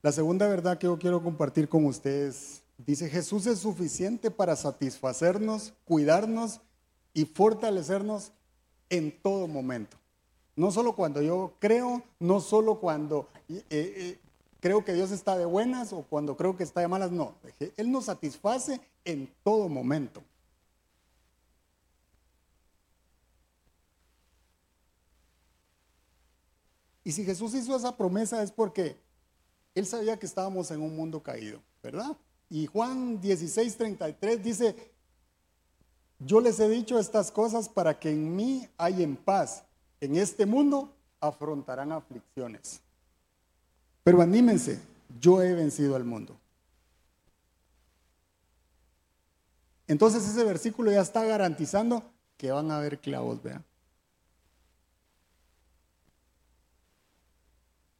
[0.00, 5.72] La segunda verdad que yo quiero compartir con ustedes dice, Jesús es suficiente para satisfacernos,
[5.84, 6.60] cuidarnos
[7.12, 8.32] y fortalecernos
[8.90, 9.96] en todo momento.
[10.56, 14.18] No solo cuando yo creo, no solo cuando eh, eh,
[14.60, 17.34] creo que Dios está de buenas o cuando creo que está de malas, no.
[17.76, 20.22] Él nos satisface en todo momento.
[27.04, 28.96] Y si Jesús hizo esa promesa es porque
[29.74, 32.16] él sabía que estábamos en un mundo caído, ¿verdad?
[32.54, 34.76] Y Juan 16, 33 dice,
[36.20, 39.64] yo les he dicho estas cosas para que en mí hay en paz.
[40.00, 42.80] En este mundo afrontarán aflicciones.
[44.04, 44.80] Pero anímense,
[45.18, 46.38] yo he vencido al mundo.
[49.88, 52.04] Entonces ese versículo ya está garantizando
[52.36, 53.64] que van a haber clavos, vean.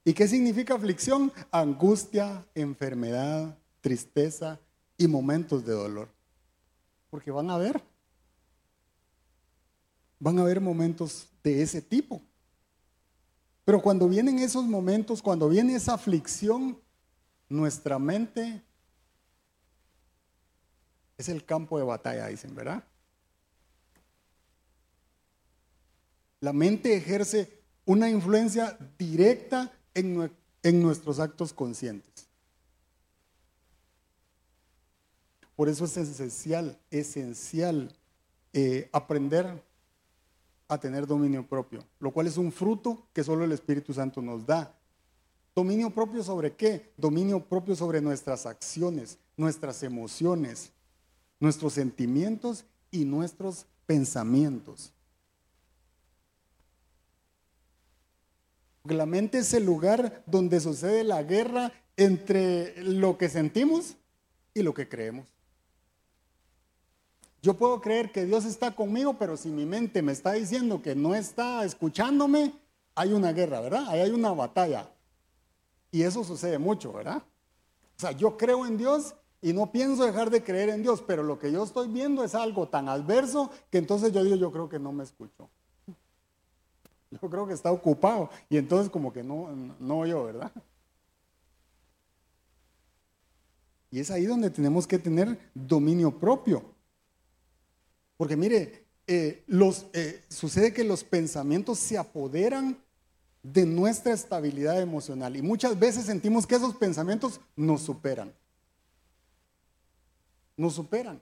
[0.04, 1.32] ¿Y qué significa aflicción?
[1.50, 4.58] Angustia, enfermedad, tristeza
[4.96, 6.08] y momentos de dolor.
[7.10, 7.82] Porque van a haber,
[10.18, 12.22] van a haber momentos de ese tipo.
[13.62, 16.80] Pero cuando vienen esos momentos, cuando viene esa aflicción,
[17.50, 18.62] nuestra mente
[21.18, 22.82] es el campo de batalla, dicen, ¿verdad?
[26.40, 30.30] La mente ejerce una influencia directa en,
[30.82, 32.13] nuestros actos conscientes.
[35.56, 37.94] Por eso es esencial, esencial
[38.52, 39.62] eh, aprender
[40.68, 44.46] a tener dominio propio, lo cual es un fruto que solo el Espíritu Santo nos
[44.46, 44.74] da.
[45.54, 46.92] ¿Dominio propio sobre qué?
[46.96, 50.72] Dominio propio sobre nuestras acciones, nuestras emociones,
[51.38, 54.92] nuestros sentimientos y nuestros pensamientos.
[58.84, 63.96] La mente es el lugar donde sucede la guerra entre lo que sentimos
[64.52, 65.33] y lo que creemos.
[67.44, 70.94] Yo puedo creer que Dios está conmigo, pero si mi mente me está diciendo que
[70.94, 72.54] no está escuchándome,
[72.94, 73.84] hay una guerra, ¿verdad?
[73.88, 74.90] Ahí hay una batalla.
[75.90, 77.18] Y eso sucede mucho, ¿verdad?
[77.18, 81.22] O sea, yo creo en Dios y no pienso dejar de creer en Dios, pero
[81.22, 84.70] lo que yo estoy viendo es algo tan adverso que entonces yo digo, yo creo
[84.70, 85.50] que no me escucho.
[87.10, 90.50] Yo creo que está ocupado y entonces como que no, no yo, ¿verdad?
[93.90, 96.73] Y es ahí donde tenemos que tener dominio propio.
[98.16, 102.78] Porque mire, eh, los, eh, sucede que los pensamientos se apoderan
[103.42, 108.34] de nuestra estabilidad emocional y muchas veces sentimos que esos pensamientos nos superan.
[110.56, 111.20] Nos superan.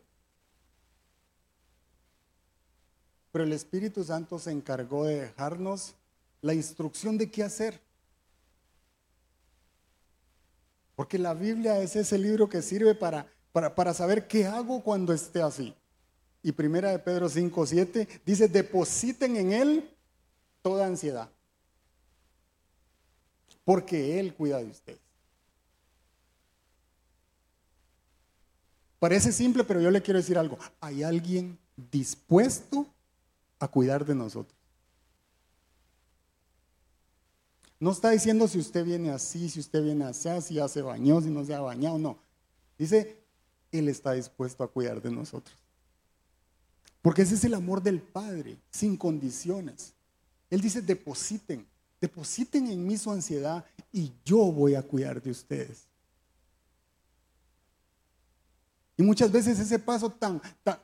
[3.33, 5.95] Pero el Espíritu Santo se encargó de dejarnos
[6.43, 7.81] la instrucción de qué hacer.
[10.95, 15.41] Porque la Biblia es ese libro que sirve para, para, saber qué hago cuando esté
[15.41, 15.75] así.
[16.43, 19.91] Y primera de Pedro 5, 7 dice, depositen en Él
[20.61, 21.31] toda ansiedad.
[23.65, 24.99] porque Él cuida de ustedes.
[28.99, 30.59] Parece simple, pero yo le quiero decir algo.
[30.81, 31.59] Hay alguien
[31.91, 32.87] dispuesto
[33.59, 34.57] a cuidar de nosotros.
[37.81, 41.21] No está diciendo si usted viene así, si usted viene así, si ya se bañó,
[41.21, 42.17] si no se ha bañado, no.
[42.79, 43.17] Dice,
[43.73, 45.62] Él está dispuesto a cuidar de nosotros.
[47.03, 49.93] Porque ese es el amor del Padre, sin condiciones.
[50.49, 51.67] Él dice, depositen,
[52.01, 55.89] depositen en mí su ansiedad y yo voy a cuidar de ustedes.
[58.97, 60.41] Y muchas veces ese paso tan,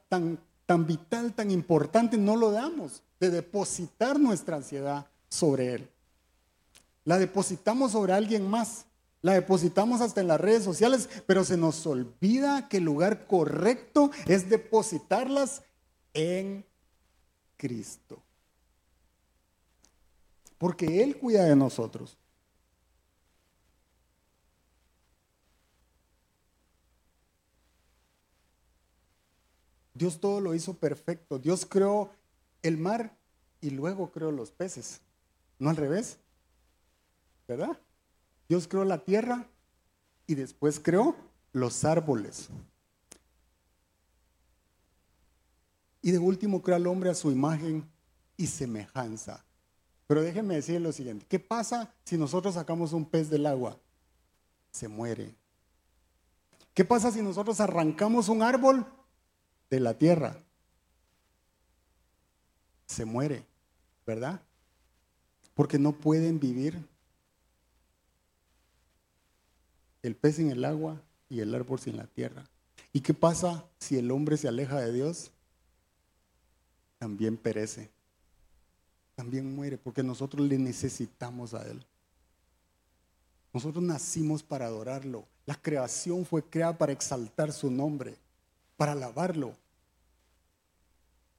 [0.08, 5.88] tan, tan, vital, tan importante, no lo damos, de depositar nuestra ansiedad sobre Él.
[7.04, 8.86] La depositamos sobre alguien más.
[9.20, 14.10] La depositamos hasta en las redes sociales, pero se nos olvida que el lugar correcto
[14.26, 15.62] es depositarlas
[16.18, 16.64] en
[17.56, 18.20] Cristo.
[20.58, 22.18] Porque Él cuida de nosotros.
[29.94, 31.38] Dios todo lo hizo perfecto.
[31.38, 32.10] Dios creó
[32.62, 33.16] el mar
[33.60, 35.00] y luego creó los peces.
[35.60, 36.18] No al revés.
[37.46, 37.78] ¿Verdad?
[38.48, 39.46] Dios creó la tierra
[40.26, 41.14] y después creó
[41.52, 42.48] los árboles.
[46.02, 47.88] Y de último creó al hombre a su imagen
[48.36, 49.44] y semejanza.
[50.06, 51.26] Pero déjenme decir lo siguiente.
[51.28, 53.78] ¿Qué pasa si nosotros sacamos un pez del agua?
[54.70, 55.34] Se muere.
[56.72, 58.86] ¿Qué pasa si nosotros arrancamos un árbol?
[59.70, 60.36] de la tierra
[62.86, 63.44] se muere,
[64.06, 64.40] ¿verdad?
[65.54, 66.82] Porque no pueden vivir
[70.02, 72.44] el pez en el agua y el árbol sin la tierra.
[72.92, 75.32] ¿Y qué pasa si el hombre se aleja de Dios?
[76.98, 77.90] También perece.
[79.14, 81.84] También muere porque nosotros le necesitamos a Él.
[83.52, 85.24] Nosotros nacimos para adorarlo.
[85.46, 88.16] La creación fue creada para exaltar su nombre
[88.78, 89.54] para alabarlo.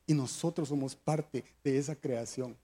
[0.06, 2.56] Y nosotros somos parte de esa creación.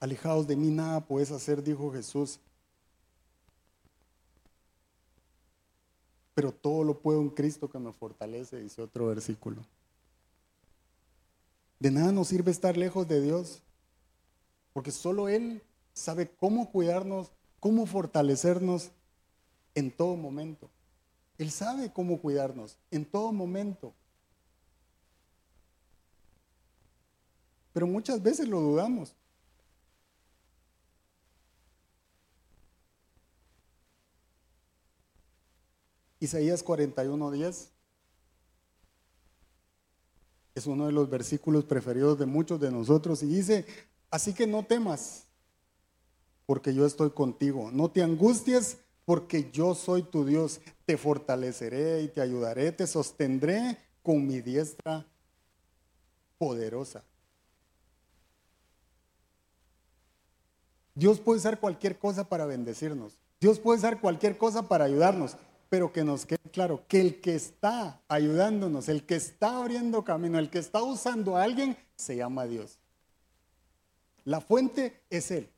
[0.00, 2.40] Alejados de mí nada puedes hacer, dijo Jesús.
[6.36, 9.62] Pero todo lo puedo en Cristo que me fortalece, dice otro versículo.
[11.80, 13.62] De nada nos sirve estar lejos de Dios,
[14.74, 15.62] porque solo Él
[15.94, 18.90] sabe cómo cuidarnos, cómo fortalecernos
[19.74, 20.68] en todo momento.
[21.38, 23.94] Él sabe cómo cuidarnos en todo momento.
[27.72, 29.14] Pero muchas veces lo dudamos.
[36.20, 37.68] Isaías 41:10
[40.54, 43.66] es uno de los versículos preferidos de muchos de nosotros y dice,
[44.10, 45.24] así que no temas,
[46.46, 52.08] porque yo estoy contigo, no te angusties porque yo soy tu Dios, te fortaleceré y
[52.08, 55.06] te ayudaré, te sostendré con mi diestra
[56.38, 57.04] poderosa.
[60.94, 63.18] Dios puede usar cualquier cosa para bendecirnos.
[63.38, 65.36] Dios puede usar cualquier cosa para ayudarnos,
[65.68, 70.38] pero que nos quede claro que el que está ayudándonos, el que está abriendo camino,
[70.38, 72.78] el que está usando a alguien, se llama Dios.
[74.24, 75.48] La fuente es Él.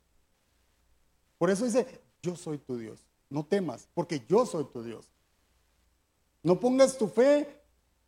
[1.38, 1.86] Por eso dice,
[2.22, 3.00] yo soy tu Dios.
[3.30, 5.08] No temas, porque yo soy tu Dios.
[6.42, 7.60] No pongas tu fe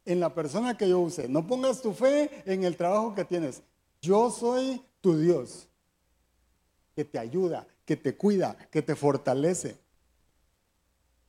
[0.04, 1.28] en la persona que yo use.
[1.28, 3.62] No pongas tu fe en el trabajo que tienes.
[4.00, 5.68] Yo soy tu Dios,
[6.94, 9.76] que te ayuda, que te cuida, que te fortalece.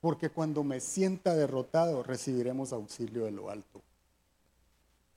[0.02, 3.82] Porque cuando me sienta derrotado, recibiremos auxilio de lo alto.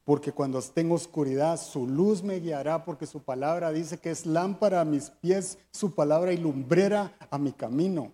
[0.04, 4.26] Porque cuando esté en oscuridad, su luz me guiará, porque su palabra dice que es
[4.26, 8.12] lámpara a mis pies, su palabra y lumbrera a mi camino.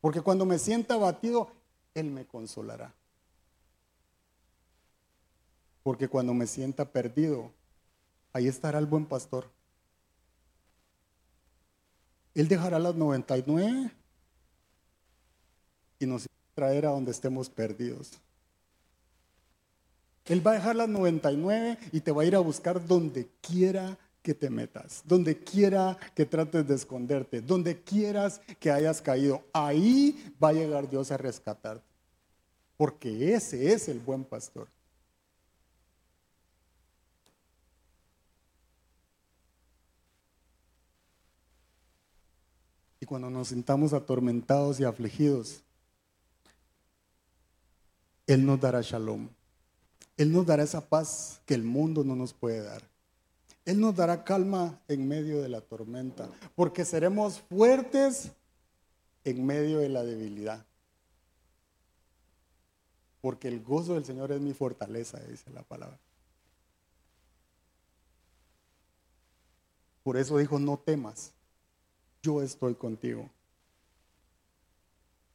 [0.00, 1.50] Porque cuando me sienta abatido,
[1.92, 2.94] Él me consolará.
[5.82, 7.50] Porque cuando me sienta perdido,
[8.32, 9.50] ahí estará el buen pastor.
[12.34, 13.90] Él dejará las 99
[15.98, 18.12] y nos traerá a donde estemos perdidos.
[20.24, 23.96] Él va a dejar las 99 y te va a ir a buscar donde quiera
[24.22, 30.34] que te metas, donde quiera que trates de esconderte, donde quieras que hayas caído, ahí
[30.42, 31.82] va a llegar Dios a rescatarte.
[32.76, 34.68] Porque ese es el buen pastor.
[43.00, 45.62] Y cuando nos sintamos atormentados y afligidos,
[48.28, 49.28] Él nos dará shalom.
[50.18, 52.82] Él nos dará esa paz que el mundo no nos puede dar.
[53.64, 58.30] Él nos dará calma en medio de la tormenta, porque seremos fuertes
[59.24, 60.64] en medio de la debilidad.
[63.22, 65.98] Porque el gozo del Señor es mi fortaleza, dice la palabra.
[70.02, 71.32] Por eso dijo, no temas,
[72.22, 73.30] yo estoy contigo.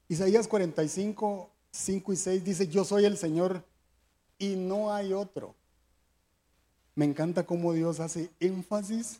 [0.08, 3.64] Isaías 45, 5 y 6 dice, yo soy el Señor
[4.38, 5.56] y no hay otro.
[6.96, 9.20] Me encanta cómo Dios hace énfasis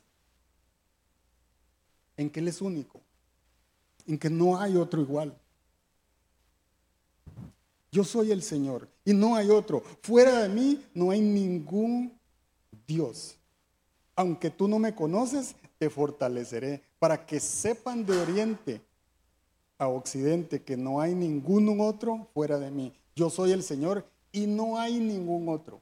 [2.16, 3.02] en que Él es único,
[4.08, 5.36] en que no hay otro igual.
[7.92, 9.82] Yo soy el Señor y no hay otro.
[10.02, 12.18] Fuera de mí no hay ningún
[12.86, 13.36] Dios.
[14.16, 18.82] Aunque tú no me conoces, te fortaleceré para que sepan de oriente
[19.88, 22.94] occidente que no hay ningún otro fuera de mí.
[23.16, 25.82] Yo soy el Señor y no hay ningún otro.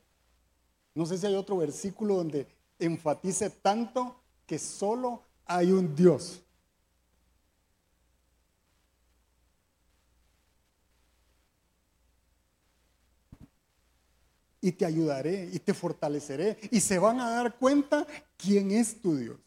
[0.94, 2.48] No sé si hay otro versículo donde
[2.80, 6.42] enfatice tanto que solo hay un Dios.
[14.60, 18.06] Y te ayudaré y te fortaleceré y se van a dar cuenta
[18.38, 19.38] quién es tu Dios.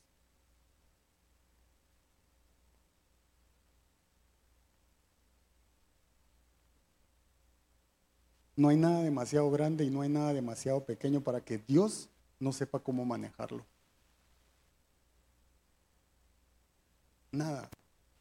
[8.57, 12.53] No hay nada demasiado grande y no hay nada demasiado pequeño para que Dios no
[12.53, 13.65] sepa cómo manejarlo.
[17.33, 17.69] Nada,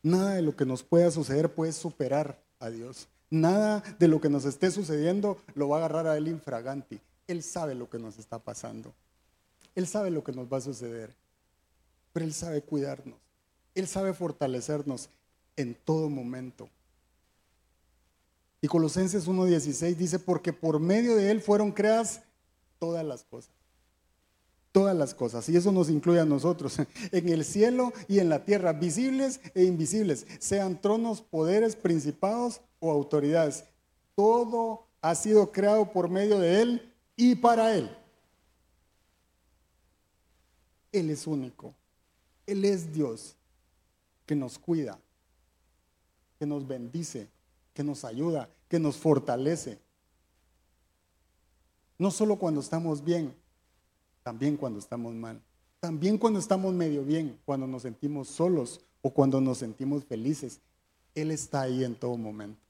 [0.01, 3.07] nada de lo que nos pueda suceder puede superar a Dios.
[3.29, 6.99] Nada de lo que nos esté sucediendo lo va a agarrar a Él infraganti.
[7.27, 8.93] Él sabe lo que nos está pasando.
[9.75, 11.15] Él sabe lo que nos va a suceder.
[12.11, 13.17] Pero Él sabe cuidarnos.
[13.75, 15.09] Él sabe fortalecernos
[15.55, 16.69] en todo momento.
[18.63, 22.21] Y Colosenses 1.16 dice, porque por medio de Él fueron creadas
[22.79, 23.51] todas las cosas.
[24.71, 25.49] Todas las cosas.
[25.49, 26.77] Y eso nos incluye a nosotros.
[27.11, 32.89] En el cielo y en la tierra, visibles e invisibles, sean tronos, poderes, principados o
[32.89, 33.65] autoridades.
[34.15, 37.93] Todo ha sido creado por medio de Él y para Él.
[40.93, 41.75] Él es único.
[42.47, 43.35] Él es Dios
[44.25, 44.97] que nos cuida,
[46.39, 47.27] que nos bendice,
[47.73, 49.79] que nos ayuda, que nos fortalece.
[51.97, 53.35] No solo cuando estamos bien,
[54.23, 55.41] también cuando estamos mal.
[55.79, 60.61] También cuando estamos medio bien, cuando nos sentimos solos o cuando nos sentimos felices.
[61.13, 62.62] Él está ahí en todo momento.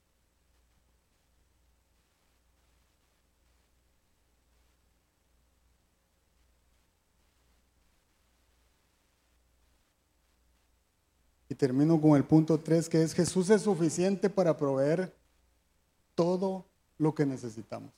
[11.54, 15.16] Y termino con el punto 3, que es Jesús es suficiente para proveer
[16.16, 16.66] todo
[16.97, 17.91] lo que necesitamos.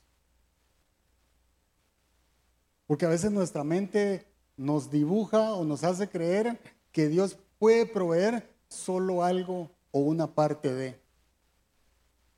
[2.86, 4.28] Porque a veces nuestra mente
[4.58, 6.60] nos dibuja o nos hace creer
[6.92, 11.00] que Dios puede proveer solo algo o una parte de.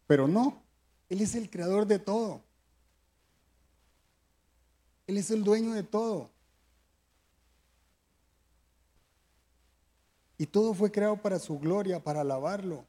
[0.05, 0.61] Pero no,
[1.09, 2.43] Él es el creador de todo.
[5.07, 6.29] Él es el dueño de todo.
[10.37, 12.85] Y todo fue creado para su gloria, para alabarlo.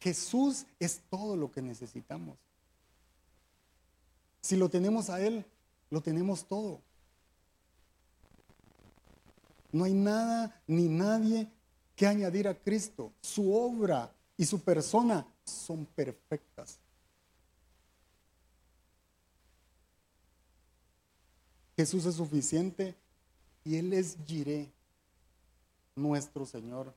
[0.00, 2.38] Jesús es todo lo que necesitamos.
[4.40, 5.44] Si lo tenemos a Él,
[5.90, 6.80] lo tenemos todo.
[9.72, 11.50] No hay nada ni nadie
[11.94, 13.12] que añadir a Cristo.
[13.20, 16.78] Su obra y su persona son perfectas.
[21.76, 22.94] Jesús es suficiente
[23.64, 24.70] y Él es Jiré
[25.96, 26.94] nuestro Señor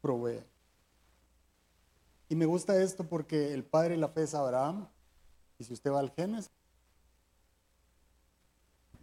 [0.00, 0.44] provee.
[2.28, 4.86] Y me gusta esto porque el padre de la fe es Abraham.
[5.58, 6.50] Y si usted va al Génesis,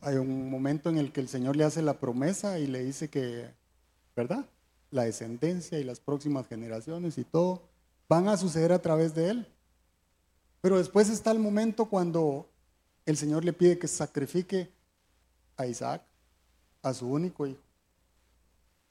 [0.02, 3.10] hay un momento en el que el Señor le hace la promesa y le dice
[3.10, 3.52] que,
[4.16, 4.46] ¿verdad?
[4.92, 7.64] La descendencia y las próximas generaciones y todo
[8.08, 9.48] van a suceder a través de él.
[10.62, 12.48] Pero después está el momento cuando
[13.06, 14.72] el Señor le pide que sacrifique
[15.58, 16.04] a Isaac,
[16.84, 17.65] a su único hijo.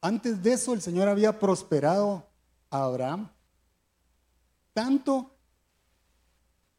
[0.05, 2.28] Antes de eso el Señor había prosperado
[2.68, 3.30] a Abraham.
[4.74, 5.34] Tanto,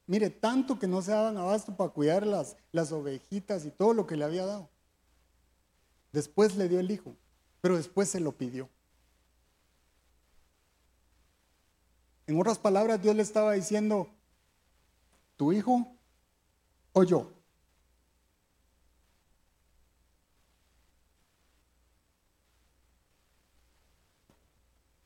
[0.05, 4.05] mire, tanto que no se daban abasto para cuidar las, las ovejitas y todo lo
[4.05, 4.69] que le había dado.
[6.11, 7.15] Después le dio el hijo,
[7.61, 8.69] pero después se lo pidió.
[12.27, 14.07] En otras palabras, Dios le estaba diciendo,
[15.35, 15.97] ¿tu hijo
[16.93, 17.34] o yo?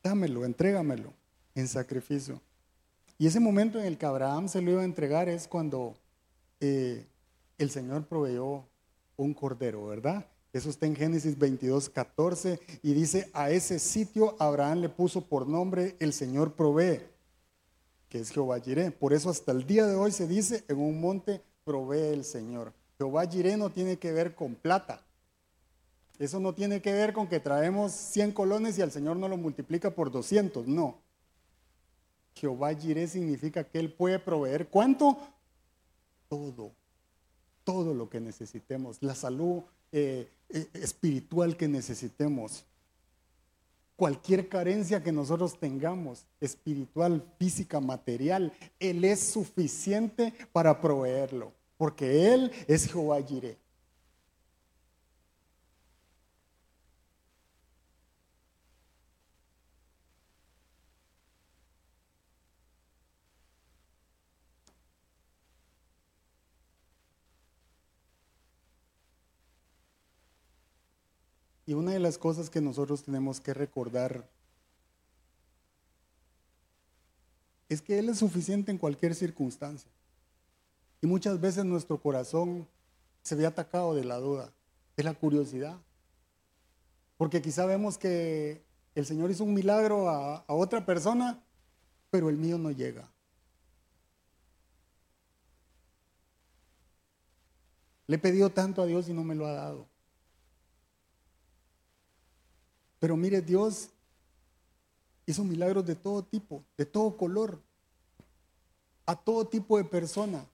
[0.03, 1.13] Dámelo, entrégamelo
[1.55, 2.41] en sacrificio.
[3.17, 5.95] Y ese momento en el que Abraham se lo iba a entregar es cuando
[6.61, 7.05] eh,
[7.57, 8.65] el Señor proveyó
[9.17, 10.25] un cordero, ¿verdad?
[10.51, 15.47] Eso está en Génesis 22, 14 y dice, a ese sitio Abraham le puso por
[15.47, 17.01] nombre el Señor provee,
[18.07, 18.91] que es Jehová Jireh.
[18.91, 22.73] Por eso hasta el día de hoy se dice, en un monte provee el Señor.
[22.97, 25.05] Jehová Jireh no tiene que ver con plata.
[26.19, 29.37] Eso no tiene que ver con que traemos 100 colones y al Señor no lo
[29.37, 30.99] multiplica por 200, no.
[32.35, 35.17] Jehová Jireh significa que Él puede proveer cuánto?
[36.27, 36.73] Todo,
[37.63, 39.63] todo lo que necesitemos, la salud
[39.93, 42.65] eh, eh, espiritual que necesitemos,
[43.95, 52.51] cualquier carencia que nosotros tengamos, espiritual, física, material, Él es suficiente para proveerlo, porque Él
[52.67, 53.57] es Jehová Jireh.
[71.69, 74.27] Y una de las cosas que nosotros tenemos que recordar
[77.69, 79.91] es que Él es suficiente en cualquier circunstancia.
[80.99, 82.67] Y muchas veces nuestro corazón
[83.21, 84.51] se ve atacado de la duda,
[84.97, 85.77] de la curiosidad.
[87.17, 88.63] Porque quizá vemos que
[88.95, 91.39] el Señor hizo un milagro a, otra persona,
[92.09, 93.07] pero el mío no llega.
[98.07, 99.88] Le he pedido tanto a Dios y no me lo ha dado.
[102.99, 103.89] Pero mire, Dios
[105.25, 107.59] hizo milagros de todo tipo, de todo color,
[109.05, 110.45] a todo tipo de persona.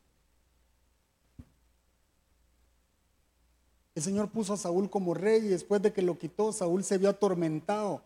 [3.95, 6.97] El Señor puso a Saúl como rey y después de que lo quitó, Saúl se
[6.97, 8.01] vio atormentado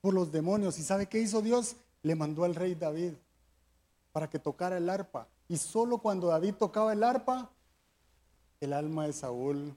[0.00, 0.78] por los demonios.
[0.78, 1.76] ¿Y sabe qué hizo Dios?
[2.02, 3.12] Le mandó al rey David
[4.12, 5.28] para que tocara el arpa.
[5.48, 7.50] Y solo cuando David tocaba el arpa,
[8.60, 9.76] el alma de Saúl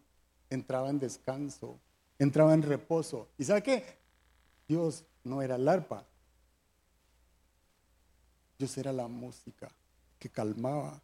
[0.50, 1.78] entraba en descanso
[2.20, 3.28] entraba en reposo.
[3.38, 3.84] ¿Y sabe qué?
[4.68, 6.06] Dios no era el arpa.
[8.58, 9.70] Dios era la música
[10.20, 11.02] que calmaba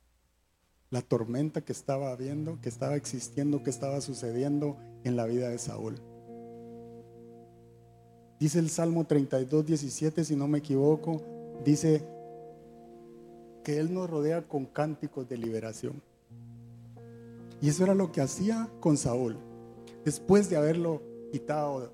[0.89, 5.57] la tormenta que estaba habiendo, que estaba existiendo, que estaba sucediendo en la vida de
[5.57, 5.95] Saúl.
[8.39, 11.21] Dice el Salmo 32, 17, si no me equivoco,
[11.63, 12.03] dice
[13.63, 16.01] que Él nos rodea con cánticos de liberación.
[17.61, 19.37] Y eso era lo que hacía con Saúl
[20.03, 21.01] después de haberlo
[21.31, 21.91] quitado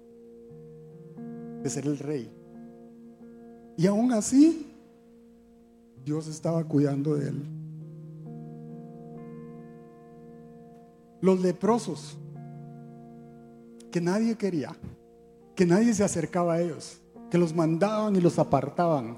[1.63, 2.31] de ser el rey.
[3.77, 4.73] Y aún así,
[6.03, 7.43] Dios estaba cuidando de él.
[11.21, 12.17] Los leprosos,
[13.91, 14.75] que nadie quería,
[15.55, 19.17] que nadie se acercaba a ellos, que los mandaban y los apartaban.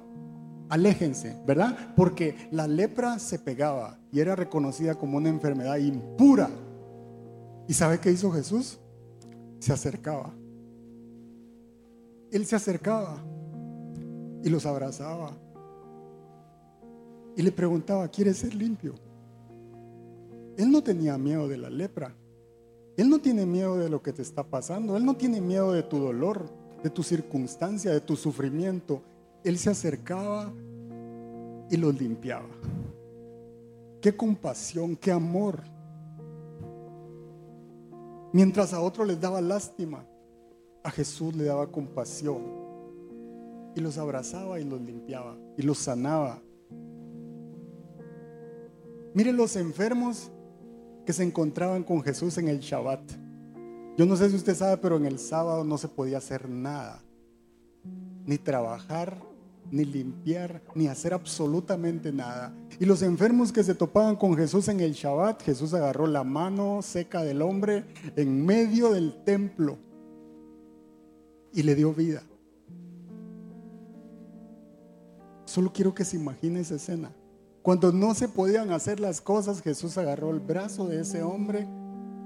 [0.70, 1.94] Aléjense, ¿verdad?
[1.96, 6.50] Porque la lepra se pegaba y era reconocida como una enfermedad impura.
[7.68, 8.80] ¿Y sabe qué hizo Jesús?
[9.62, 10.34] se acercaba.
[12.32, 13.24] Él se acercaba
[14.44, 15.38] y los abrazaba.
[17.38, 18.96] Y le preguntaba, ¿quieres ser limpio?
[20.58, 22.14] Él no tenía miedo de la lepra.
[22.98, 24.98] Él no tiene miedo de lo que te está pasando.
[24.98, 26.50] Él no tiene miedo de tu dolor,
[26.84, 29.04] de tu circunstancia, de tu sufrimiento.
[29.44, 30.52] Él se acercaba
[31.70, 32.50] y los limpiaba.
[34.02, 35.62] Qué compasión, qué amor.
[38.34, 40.06] Mientras a otros les daba lástima,
[40.84, 42.62] a Jesús le daba compasión.
[43.76, 46.42] Y los abrazaba y los limpiaba y los sanaba.
[49.14, 50.32] Miren los enfermos
[51.06, 53.02] que se encontraban con Jesús en el Shabbat.
[53.98, 57.02] Yo no sé si usted sabe, pero en el sábado no se podía hacer nada.
[58.26, 59.22] Ni trabajar,
[59.70, 62.54] ni limpiar, ni hacer absolutamente nada.
[62.80, 66.82] Y los enfermos que se topaban con Jesús en el Shabbat, Jesús agarró la mano
[66.82, 67.86] seca del hombre
[68.16, 69.78] en medio del templo
[71.54, 72.24] y le dio vida.
[75.46, 77.14] Solo quiero que se imagine esa escena.
[77.62, 81.68] Cuando no se podían hacer las cosas, Jesús agarró el brazo de ese hombre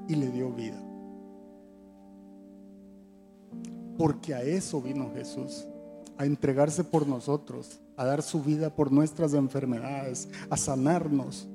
[0.08, 0.82] y le dio vida.
[3.98, 5.68] Porque a eso vino Jesús
[6.18, 11.48] a entregarse por nosotros, a dar su vida por nuestras enfermedades, a sanarnos.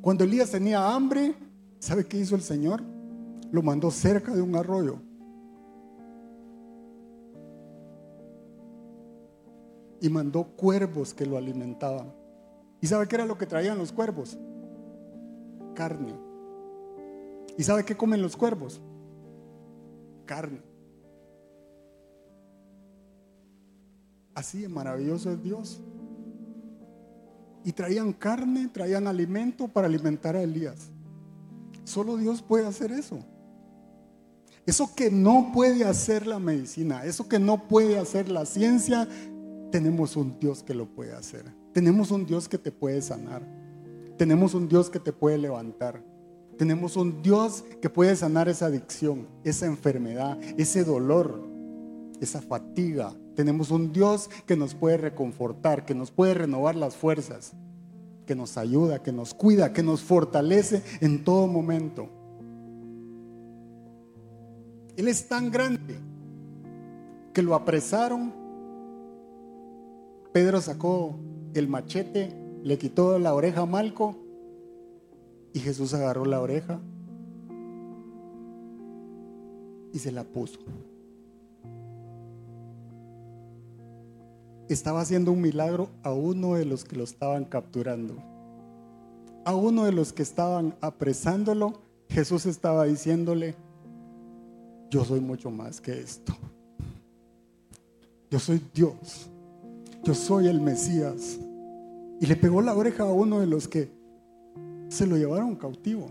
[0.00, 1.34] Cuando Elías tenía hambre,
[1.78, 2.82] ¿sabe qué hizo el Señor?
[3.50, 4.98] Lo mandó cerca de un arroyo.
[10.00, 12.12] Y mandó cuervos que lo alimentaban.
[12.80, 14.38] ¿Y sabe qué era lo que traían los cuervos?
[15.74, 16.14] Carne.
[17.58, 18.80] ¿Y sabe qué comen los cuervos?
[20.26, 20.75] Carne.
[24.36, 25.80] Así de maravilloso es Dios.
[27.64, 30.90] Y traían carne, traían alimento para alimentar a Elías.
[31.84, 33.18] Solo Dios puede hacer eso.
[34.66, 39.08] Eso que no puede hacer la medicina, eso que no puede hacer la ciencia,
[39.72, 41.46] tenemos un Dios que lo puede hacer.
[41.72, 43.42] Tenemos un Dios que te puede sanar.
[44.18, 46.04] Tenemos un Dios que te puede levantar.
[46.58, 51.42] Tenemos un Dios que puede sanar esa adicción, esa enfermedad, ese dolor,
[52.20, 53.14] esa fatiga.
[53.36, 57.52] Tenemos un Dios que nos puede reconfortar, que nos puede renovar las fuerzas,
[58.24, 62.08] que nos ayuda, que nos cuida, que nos fortalece en todo momento.
[64.96, 65.98] Él es tan grande
[67.34, 68.32] que lo apresaron.
[70.32, 71.20] Pedro sacó
[71.52, 74.16] el machete, le quitó la oreja a Malco
[75.52, 76.80] y Jesús agarró la oreja
[79.92, 80.60] y se la puso.
[84.68, 88.16] Estaba haciendo un milagro a uno de los que lo estaban capturando.
[89.44, 93.54] A uno de los que estaban apresándolo, Jesús estaba diciéndole,
[94.90, 96.36] yo soy mucho más que esto.
[98.28, 99.30] Yo soy Dios.
[100.02, 101.38] Yo soy el Mesías.
[102.20, 103.90] Y le pegó la oreja a uno de los que
[104.88, 106.10] se lo llevaron cautivo.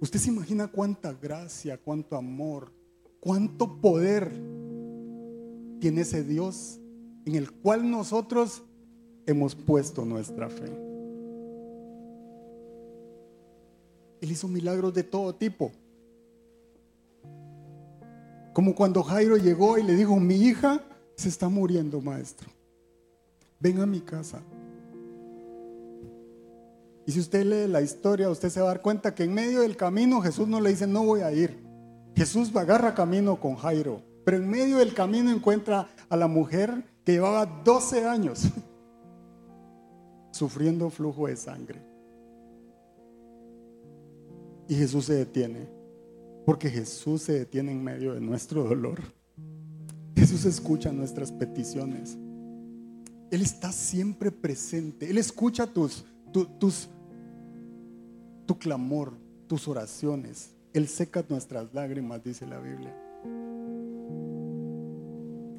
[0.00, 2.72] Usted se imagina cuánta gracia, cuánto amor,
[3.20, 4.32] cuánto poder
[5.80, 6.80] tiene ese Dios
[7.26, 8.62] en el cual nosotros
[9.26, 10.72] hemos puesto nuestra fe.
[14.20, 15.72] Él hizo milagros de todo tipo.
[18.54, 20.80] Como cuando Jairo llegó y le dijo, mi hija
[21.16, 22.48] se está muriendo, maestro.
[23.58, 24.40] Ven a mi casa.
[27.06, 29.60] Y si usted lee la historia, usted se va a dar cuenta que en medio
[29.60, 31.64] del camino Jesús no le dice, no voy a ir.
[32.14, 37.12] Jesús agarra camino con Jairo, pero en medio del camino encuentra a la mujer que
[37.12, 38.48] llevaba 12 años
[40.32, 41.80] sufriendo flujo de sangre.
[44.68, 45.68] Y Jesús se detiene
[46.44, 49.00] porque Jesús se detiene en medio de nuestro dolor.
[50.16, 52.18] Jesús escucha nuestras peticiones.
[53.30, 55.08] Él está siempre presente.
[55.08, 56.04] Él escucha tus,
[56.58, 56.88] tus,
[58.46, 59.12] tu clamor,
[59.46, 60.50] tus oraciones.
[60.72, 63.05] Él seca nuestras lágrimas, dice la Biblia.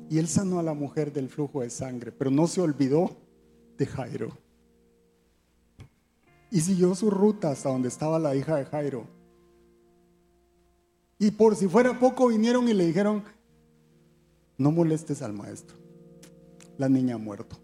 [0.10, 3.18] Y él sanó a la mujer del flujo de sangre, pero no se olvidó
[3.78, 4.30] de Jairo.
[6.50, 9.06] Y siguió su ruta hasta donde estaba la hija de Jairo.
[11.20, 13.24] Y por si fuera poco vinieron y le dijeron,
[14.58, 15.76] no molestes al maestro,
[16.78, 17.58] la niña ha muerto.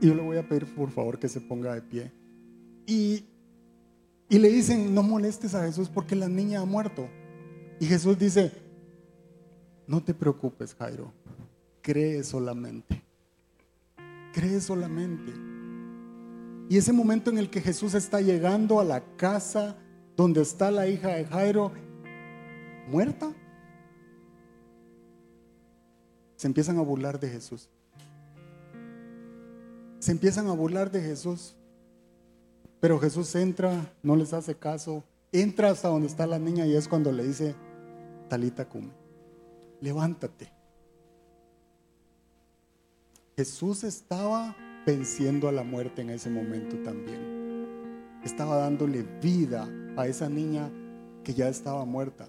[0.00, 2.12] Y yo le voy a pedir por favor que se ponga de pie.
[2.86, 3.24] Y,
[4.28, 7.08] y le dicen, no molestes a Jesús porque la niña ha muerto.
[7.80, 8.52] Y Jesús dice,
[9.86, 11.12] no te preocupes, Jairo,
[11.80, 13.02] cree solamente.
[14.32, 15.32] Cree solamente.
[16.68, 19.76] Y ese momento en el que Jesús está llegando a la casa
[20.16, 21.72] donde está la hija de Jairo,
[22.88, 23.32] muerta,
[26.36, 27.68] se empiezan a burlar de Jesús.
[30.00, 31.56] Se empiezan a burlar de Jesús.
[32.80, 35.02] Pero Jesús entra, no les hace caso,
[35.32, 37.56] entra hasta donde está la niña y es cuando le dice,
[38.28, 38.90] Talita come,
[39.80, 40.52] levántate.
[43.36, 48.18] Jesús estaba venciendo a la muerte en ese momento también.
[48.24, 50.70] Estaba dándole vida a esa niña
[51.24, 52.28] que ya estaba muerta.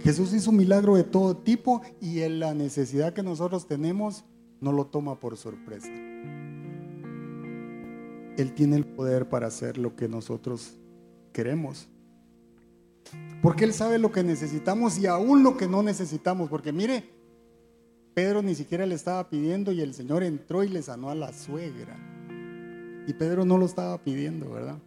[0.00, 4.24] Jesús hizo un milagro de todo tipo y en la necesidad que nosotros tenemos
[4.60, 5.90] no lo toma por sorpresa.
[8.36, 10.78] Él tiene el poder para hacer lo que nosotros
[11.32, 11.88] queremos.
[13.42, 16.48] Porque Él sabe lo que necesitamos y aún lo que no necesitamos.
[16.48, 17.04] Porque mire,
[18.14, 21.32] Pedro ni siquiera le estaba pidiendo y el Señor entró y le sanó a la
[21.32, 21.96] suegra.
[23.06, 24.78] Y Pedro no lo estaba pidiendo, ¿verdad?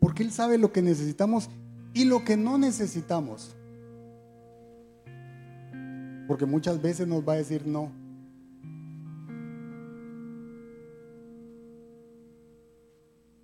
[0.00, 1.48] Porque Él sabe lo que necesitamos
[1.92, 3.54] y lo que no necesitamos.
[6.26, 7.92] Porque muchas veces nos va a decir no.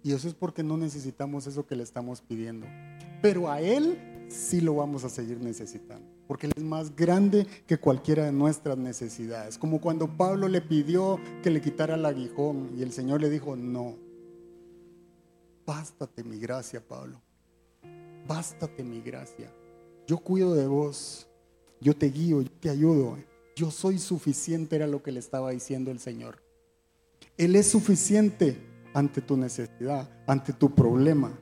[0.02, 2.66] Y eso es porque no necesitamos eso que le estamos pidiendo.
[3.26, 3.98] Pero a Él
[4.28, 8.78] sí lo vamos a seguir necesitando porque Él es más grande que cualquiera de nuestras
[8.78, 9.58] necesidades.
[9.58, 13.56] Como cuando Pablo le pidió que le quitara el aguijón y el Señor le dijo,
[13.56, 13.96] no,
[15.66, 17.20] bástate mi gracia, Pablo,
[18.28, 19.52] bástate mi gracia.
[20.06, 21.26] Yo cuido de vos,
[21.80, 23.18] yo te guío, yo te ayudo,
[23.56, 26.44] yo soy suficiente, era lo que le estaba diciendo el Señor.
[27.36, 28.56] Él es suficiente
[28.94, 31.36] ante tu necesidad, ante tu problema.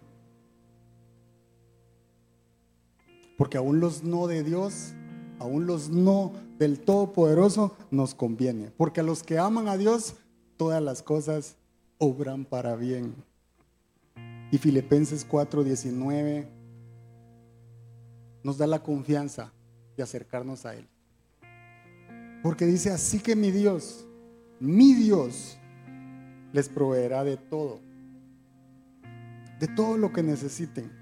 [3.36, 4.94] Porque aún los no de Dios,
[5.38, 8.70] aún los no del Todopoderoso nos conviene.
[8.76, 10.14] Porque a los que aman a Dios,
[10.56, 11.56] todas las cosas
[11.98, 13.14] obran para bien.
[14.50, 16.46] Y Filipenses 4:19
[18.42, 19.52] nos da la confianza
[19.96, 20.86] de acercarnos a Él.
[22.42, 24.06] Porque dice, así que mi Dios,
[24.60, 25.58] mi Dios,
[26.52, 27.80] les proveerá de todo,
[29.58, 30.92] de todo lo que necesiten,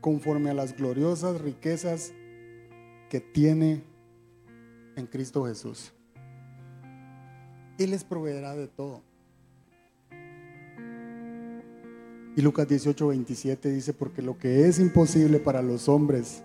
[0.00, 2.12] conforme a las gloriosas riquezas
[3.08, 3.82] que tiene
[4.96, 5.92] en Cristo Jesús.
[7.78, 9.02] Él les proveerá de todo.
[12.36, 16.42] Y Lucas 18, 27 dice, porque lo que es imposible para los hombres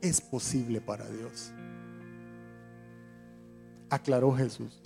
[0.00, 1.52] es posible para Dios.
[3.90, 4.80] Aclaró Jesús.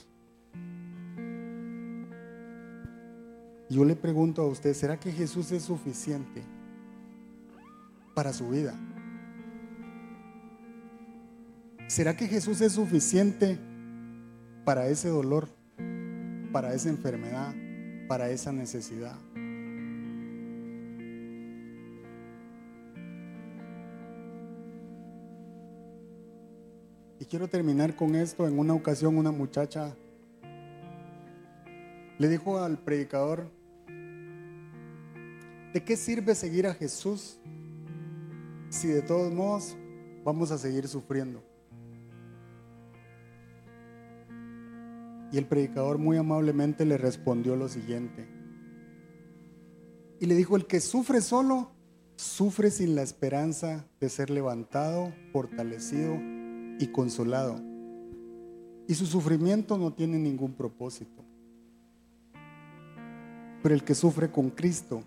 [3.71, 6.43] Yo le pregunto a usted, ¿será que Jesús es suficiente
[8.19, 8.75] para su vida?
[11.87, 13.57] ¿Será que Jesús es suficiente
[14.65, 15.49] para ese dolor,
[16.51, 17.55] para esa enfermedad,
[18.09, 19.17] para esa necesidad?
[27.21, 28.49] Y quiero terminar con esto.
[28.49, 29.95] En una ocasión una muchacha
[32.19, 33.49] le dijo al predicador,
[35.73, 37.39] ¿de qué sirve seguir a Jesús
[38.71, 39.77] si de todos modos
[40.25, 41.43] vamos a seguir sufriendo?
[45.31, 48.27] Y el predicador muy amablemente le respondió lo siguiente.
[50.21, 51.71] Y le dijo, el que sufre solo,
[52.17, 56.17] sufre sin la esperanza de ser levantado, fortalecido
[56.79, 57.61] y consolado.
[58.89, 61.23] Y su sufrimiento no tiene ningún propósito.
[63.63, 65.03] Pero el que sufre con Cristo,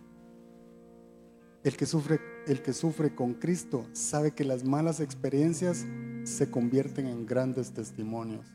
[1.63, 5.85] el que sufre, el que sufre con Cristo sabe que las malas experiencias
[6.23, 8.45] se convierten en grandes testimonios.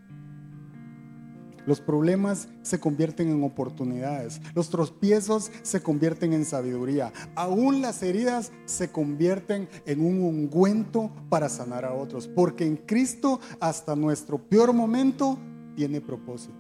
[1.66, 4.40] Los problemas se convierten en oportunidades.
[4.54, 7.12] Los tropiezos se convierten en sabiduría.
[7.34, 12.28] Aún las heridas se convierten en un ungüento para sanar a otros.
[12.28, 15.38] Porque en Cristo hasta nuestro peor momento
[15.74, 16.54] tiene propósito.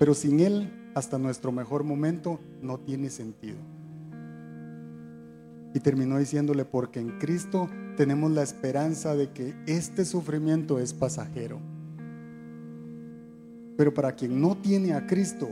[0.00, 3.58] Pero sin Él hasta nuestro mejor momento no tiene sentido.
[5.74, 11.60] Y terminó diciéndole, porque en Cristo tenemos la esperanza de que este sufrimiento es pasajero
[13.76, 15.48] pero para quien no tiene a Cristo,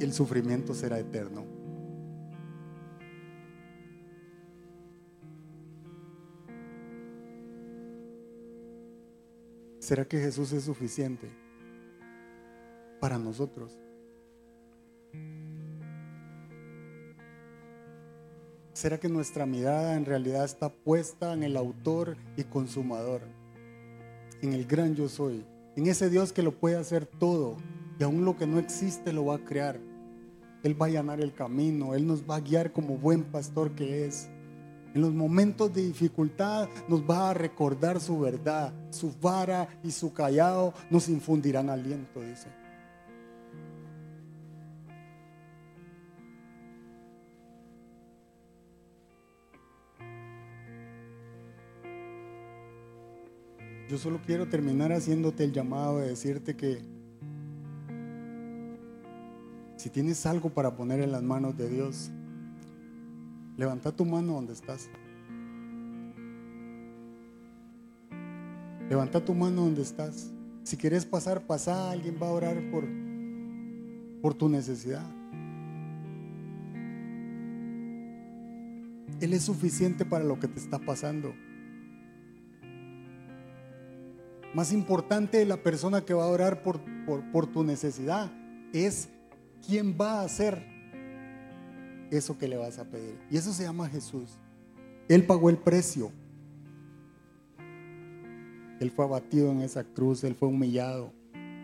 [0.00, 1.44] el sufrimiento será eterno.
[9.78, 11.28] ¿Será que Jesús es suficiente
[13.00, 13.78] para nosotros?
[18.80, 23.20] ¿Será que nuestra mirada en realidad está puesta en el autor y consumador,
[24.40, 25.44] en el gran yo soy?
[25.76, 27.58] en ese Dios que lo puede hacer todo
[27.98, 29.78] y aún lo que no existe lo va a crear.
[30.62, 34.06] Él va a allanar el camino, Él nos va a guiar como buen pastor que
[34.06, 34.30] es.
[34.94, 40.14] En los momentos de dificultad nos va a recordar su verdad, su vara y su
[40.14, 42.59] callado nos infundirán aliento, dice.
[53.90, 56.80] Yo solo quiero terminar haciéndote el llamado de decirte que
[59.76, 62.12] si tienes algo para poner en las manos de Dios,
[63.56, 64.88] levanta tu mano donde estás.
[68.88, 70.30] Levanta tu mano donde estás.
[70.62, 71.90] Si quieres pasar, pasa.
[71.90, 72.84] Alguien va a orar por,
[74.22, 75.04] por tu necesidad.
[79.20, 81.34] Él es suficiente para lo que te está pasando.
[84.54, 86.80] Más importante de la persona que va a orar por,
[87.32, 88.30] por, tu necesidad
[88.72, 89.08] es
[89.64, 90.64] quién va a hacer
[92.10, 93.16] eso que le vas a pedir.
[93.30, 94.38] Y eso se llama Jesús.
[95.08, 96.10] Él pagó el precio.
[98.80, 101.12] Él fue abatido en esa cruz, Él fue humillado.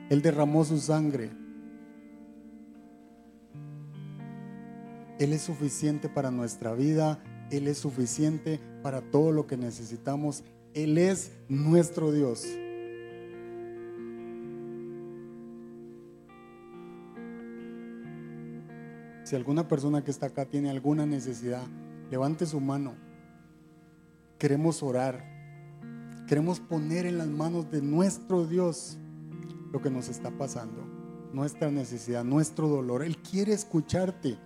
[0.08, 1.30] Él derramó su sangre.
[5.18, 7.18] Él es suficiente para nuestra vida.
[7.50, 10.44] Él es suficiente para todo lo que necesitamos.
[10.74, 12.46] Él es nuestro Dios.
[19.26, 21.64] Si alguna persona que está acá tiene alguna necesidad,
[22.12, 22.94] levante su mano.
[24.38, 25.20] Queremos orar.
[26.28, 28.98] Queremos poner en las manos de nuestro Dios
[29.72, 30.80] lo que nos está pasando,
[31.32, 33.02] nuestra necesidad, nuestro dolor.
[33.02, 34.38] Él quiere escucharte.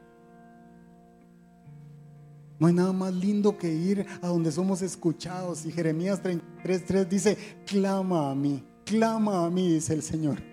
[2.58, 5.66] No hay nada más lindo que ir a donde somos escuchados.
[5.66, 10.49] Y Jeremías 33.3 dice, clama a mí, clama a mí, dice el Señor.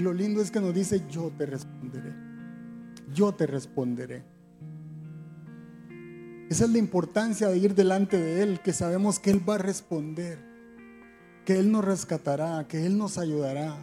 [0.00, 2.14] Y lo lindo es que nos dice, yo te responderé.
[3.12, 4.24] Yo te responderé.
[6.48, 9.58] Esa es la importancia de ir delante de Él, que sabemos que Él va a
[9.58, 10.38] responder,
[11.44, 13.76] que Él nos rescatará, que Él nos ayudará.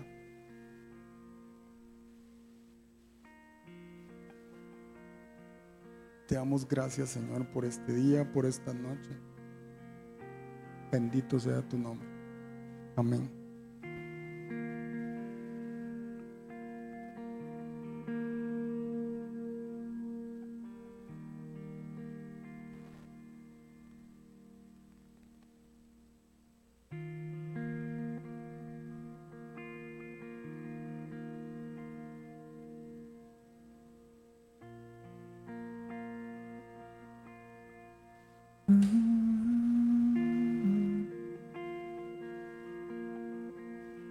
[6.27, 9.11] Te damos gracias, Señor, por este día, por esta noche.
[10.91, 12.09] Bendito sea tu nombre.
[12.95, 13.36] Amén.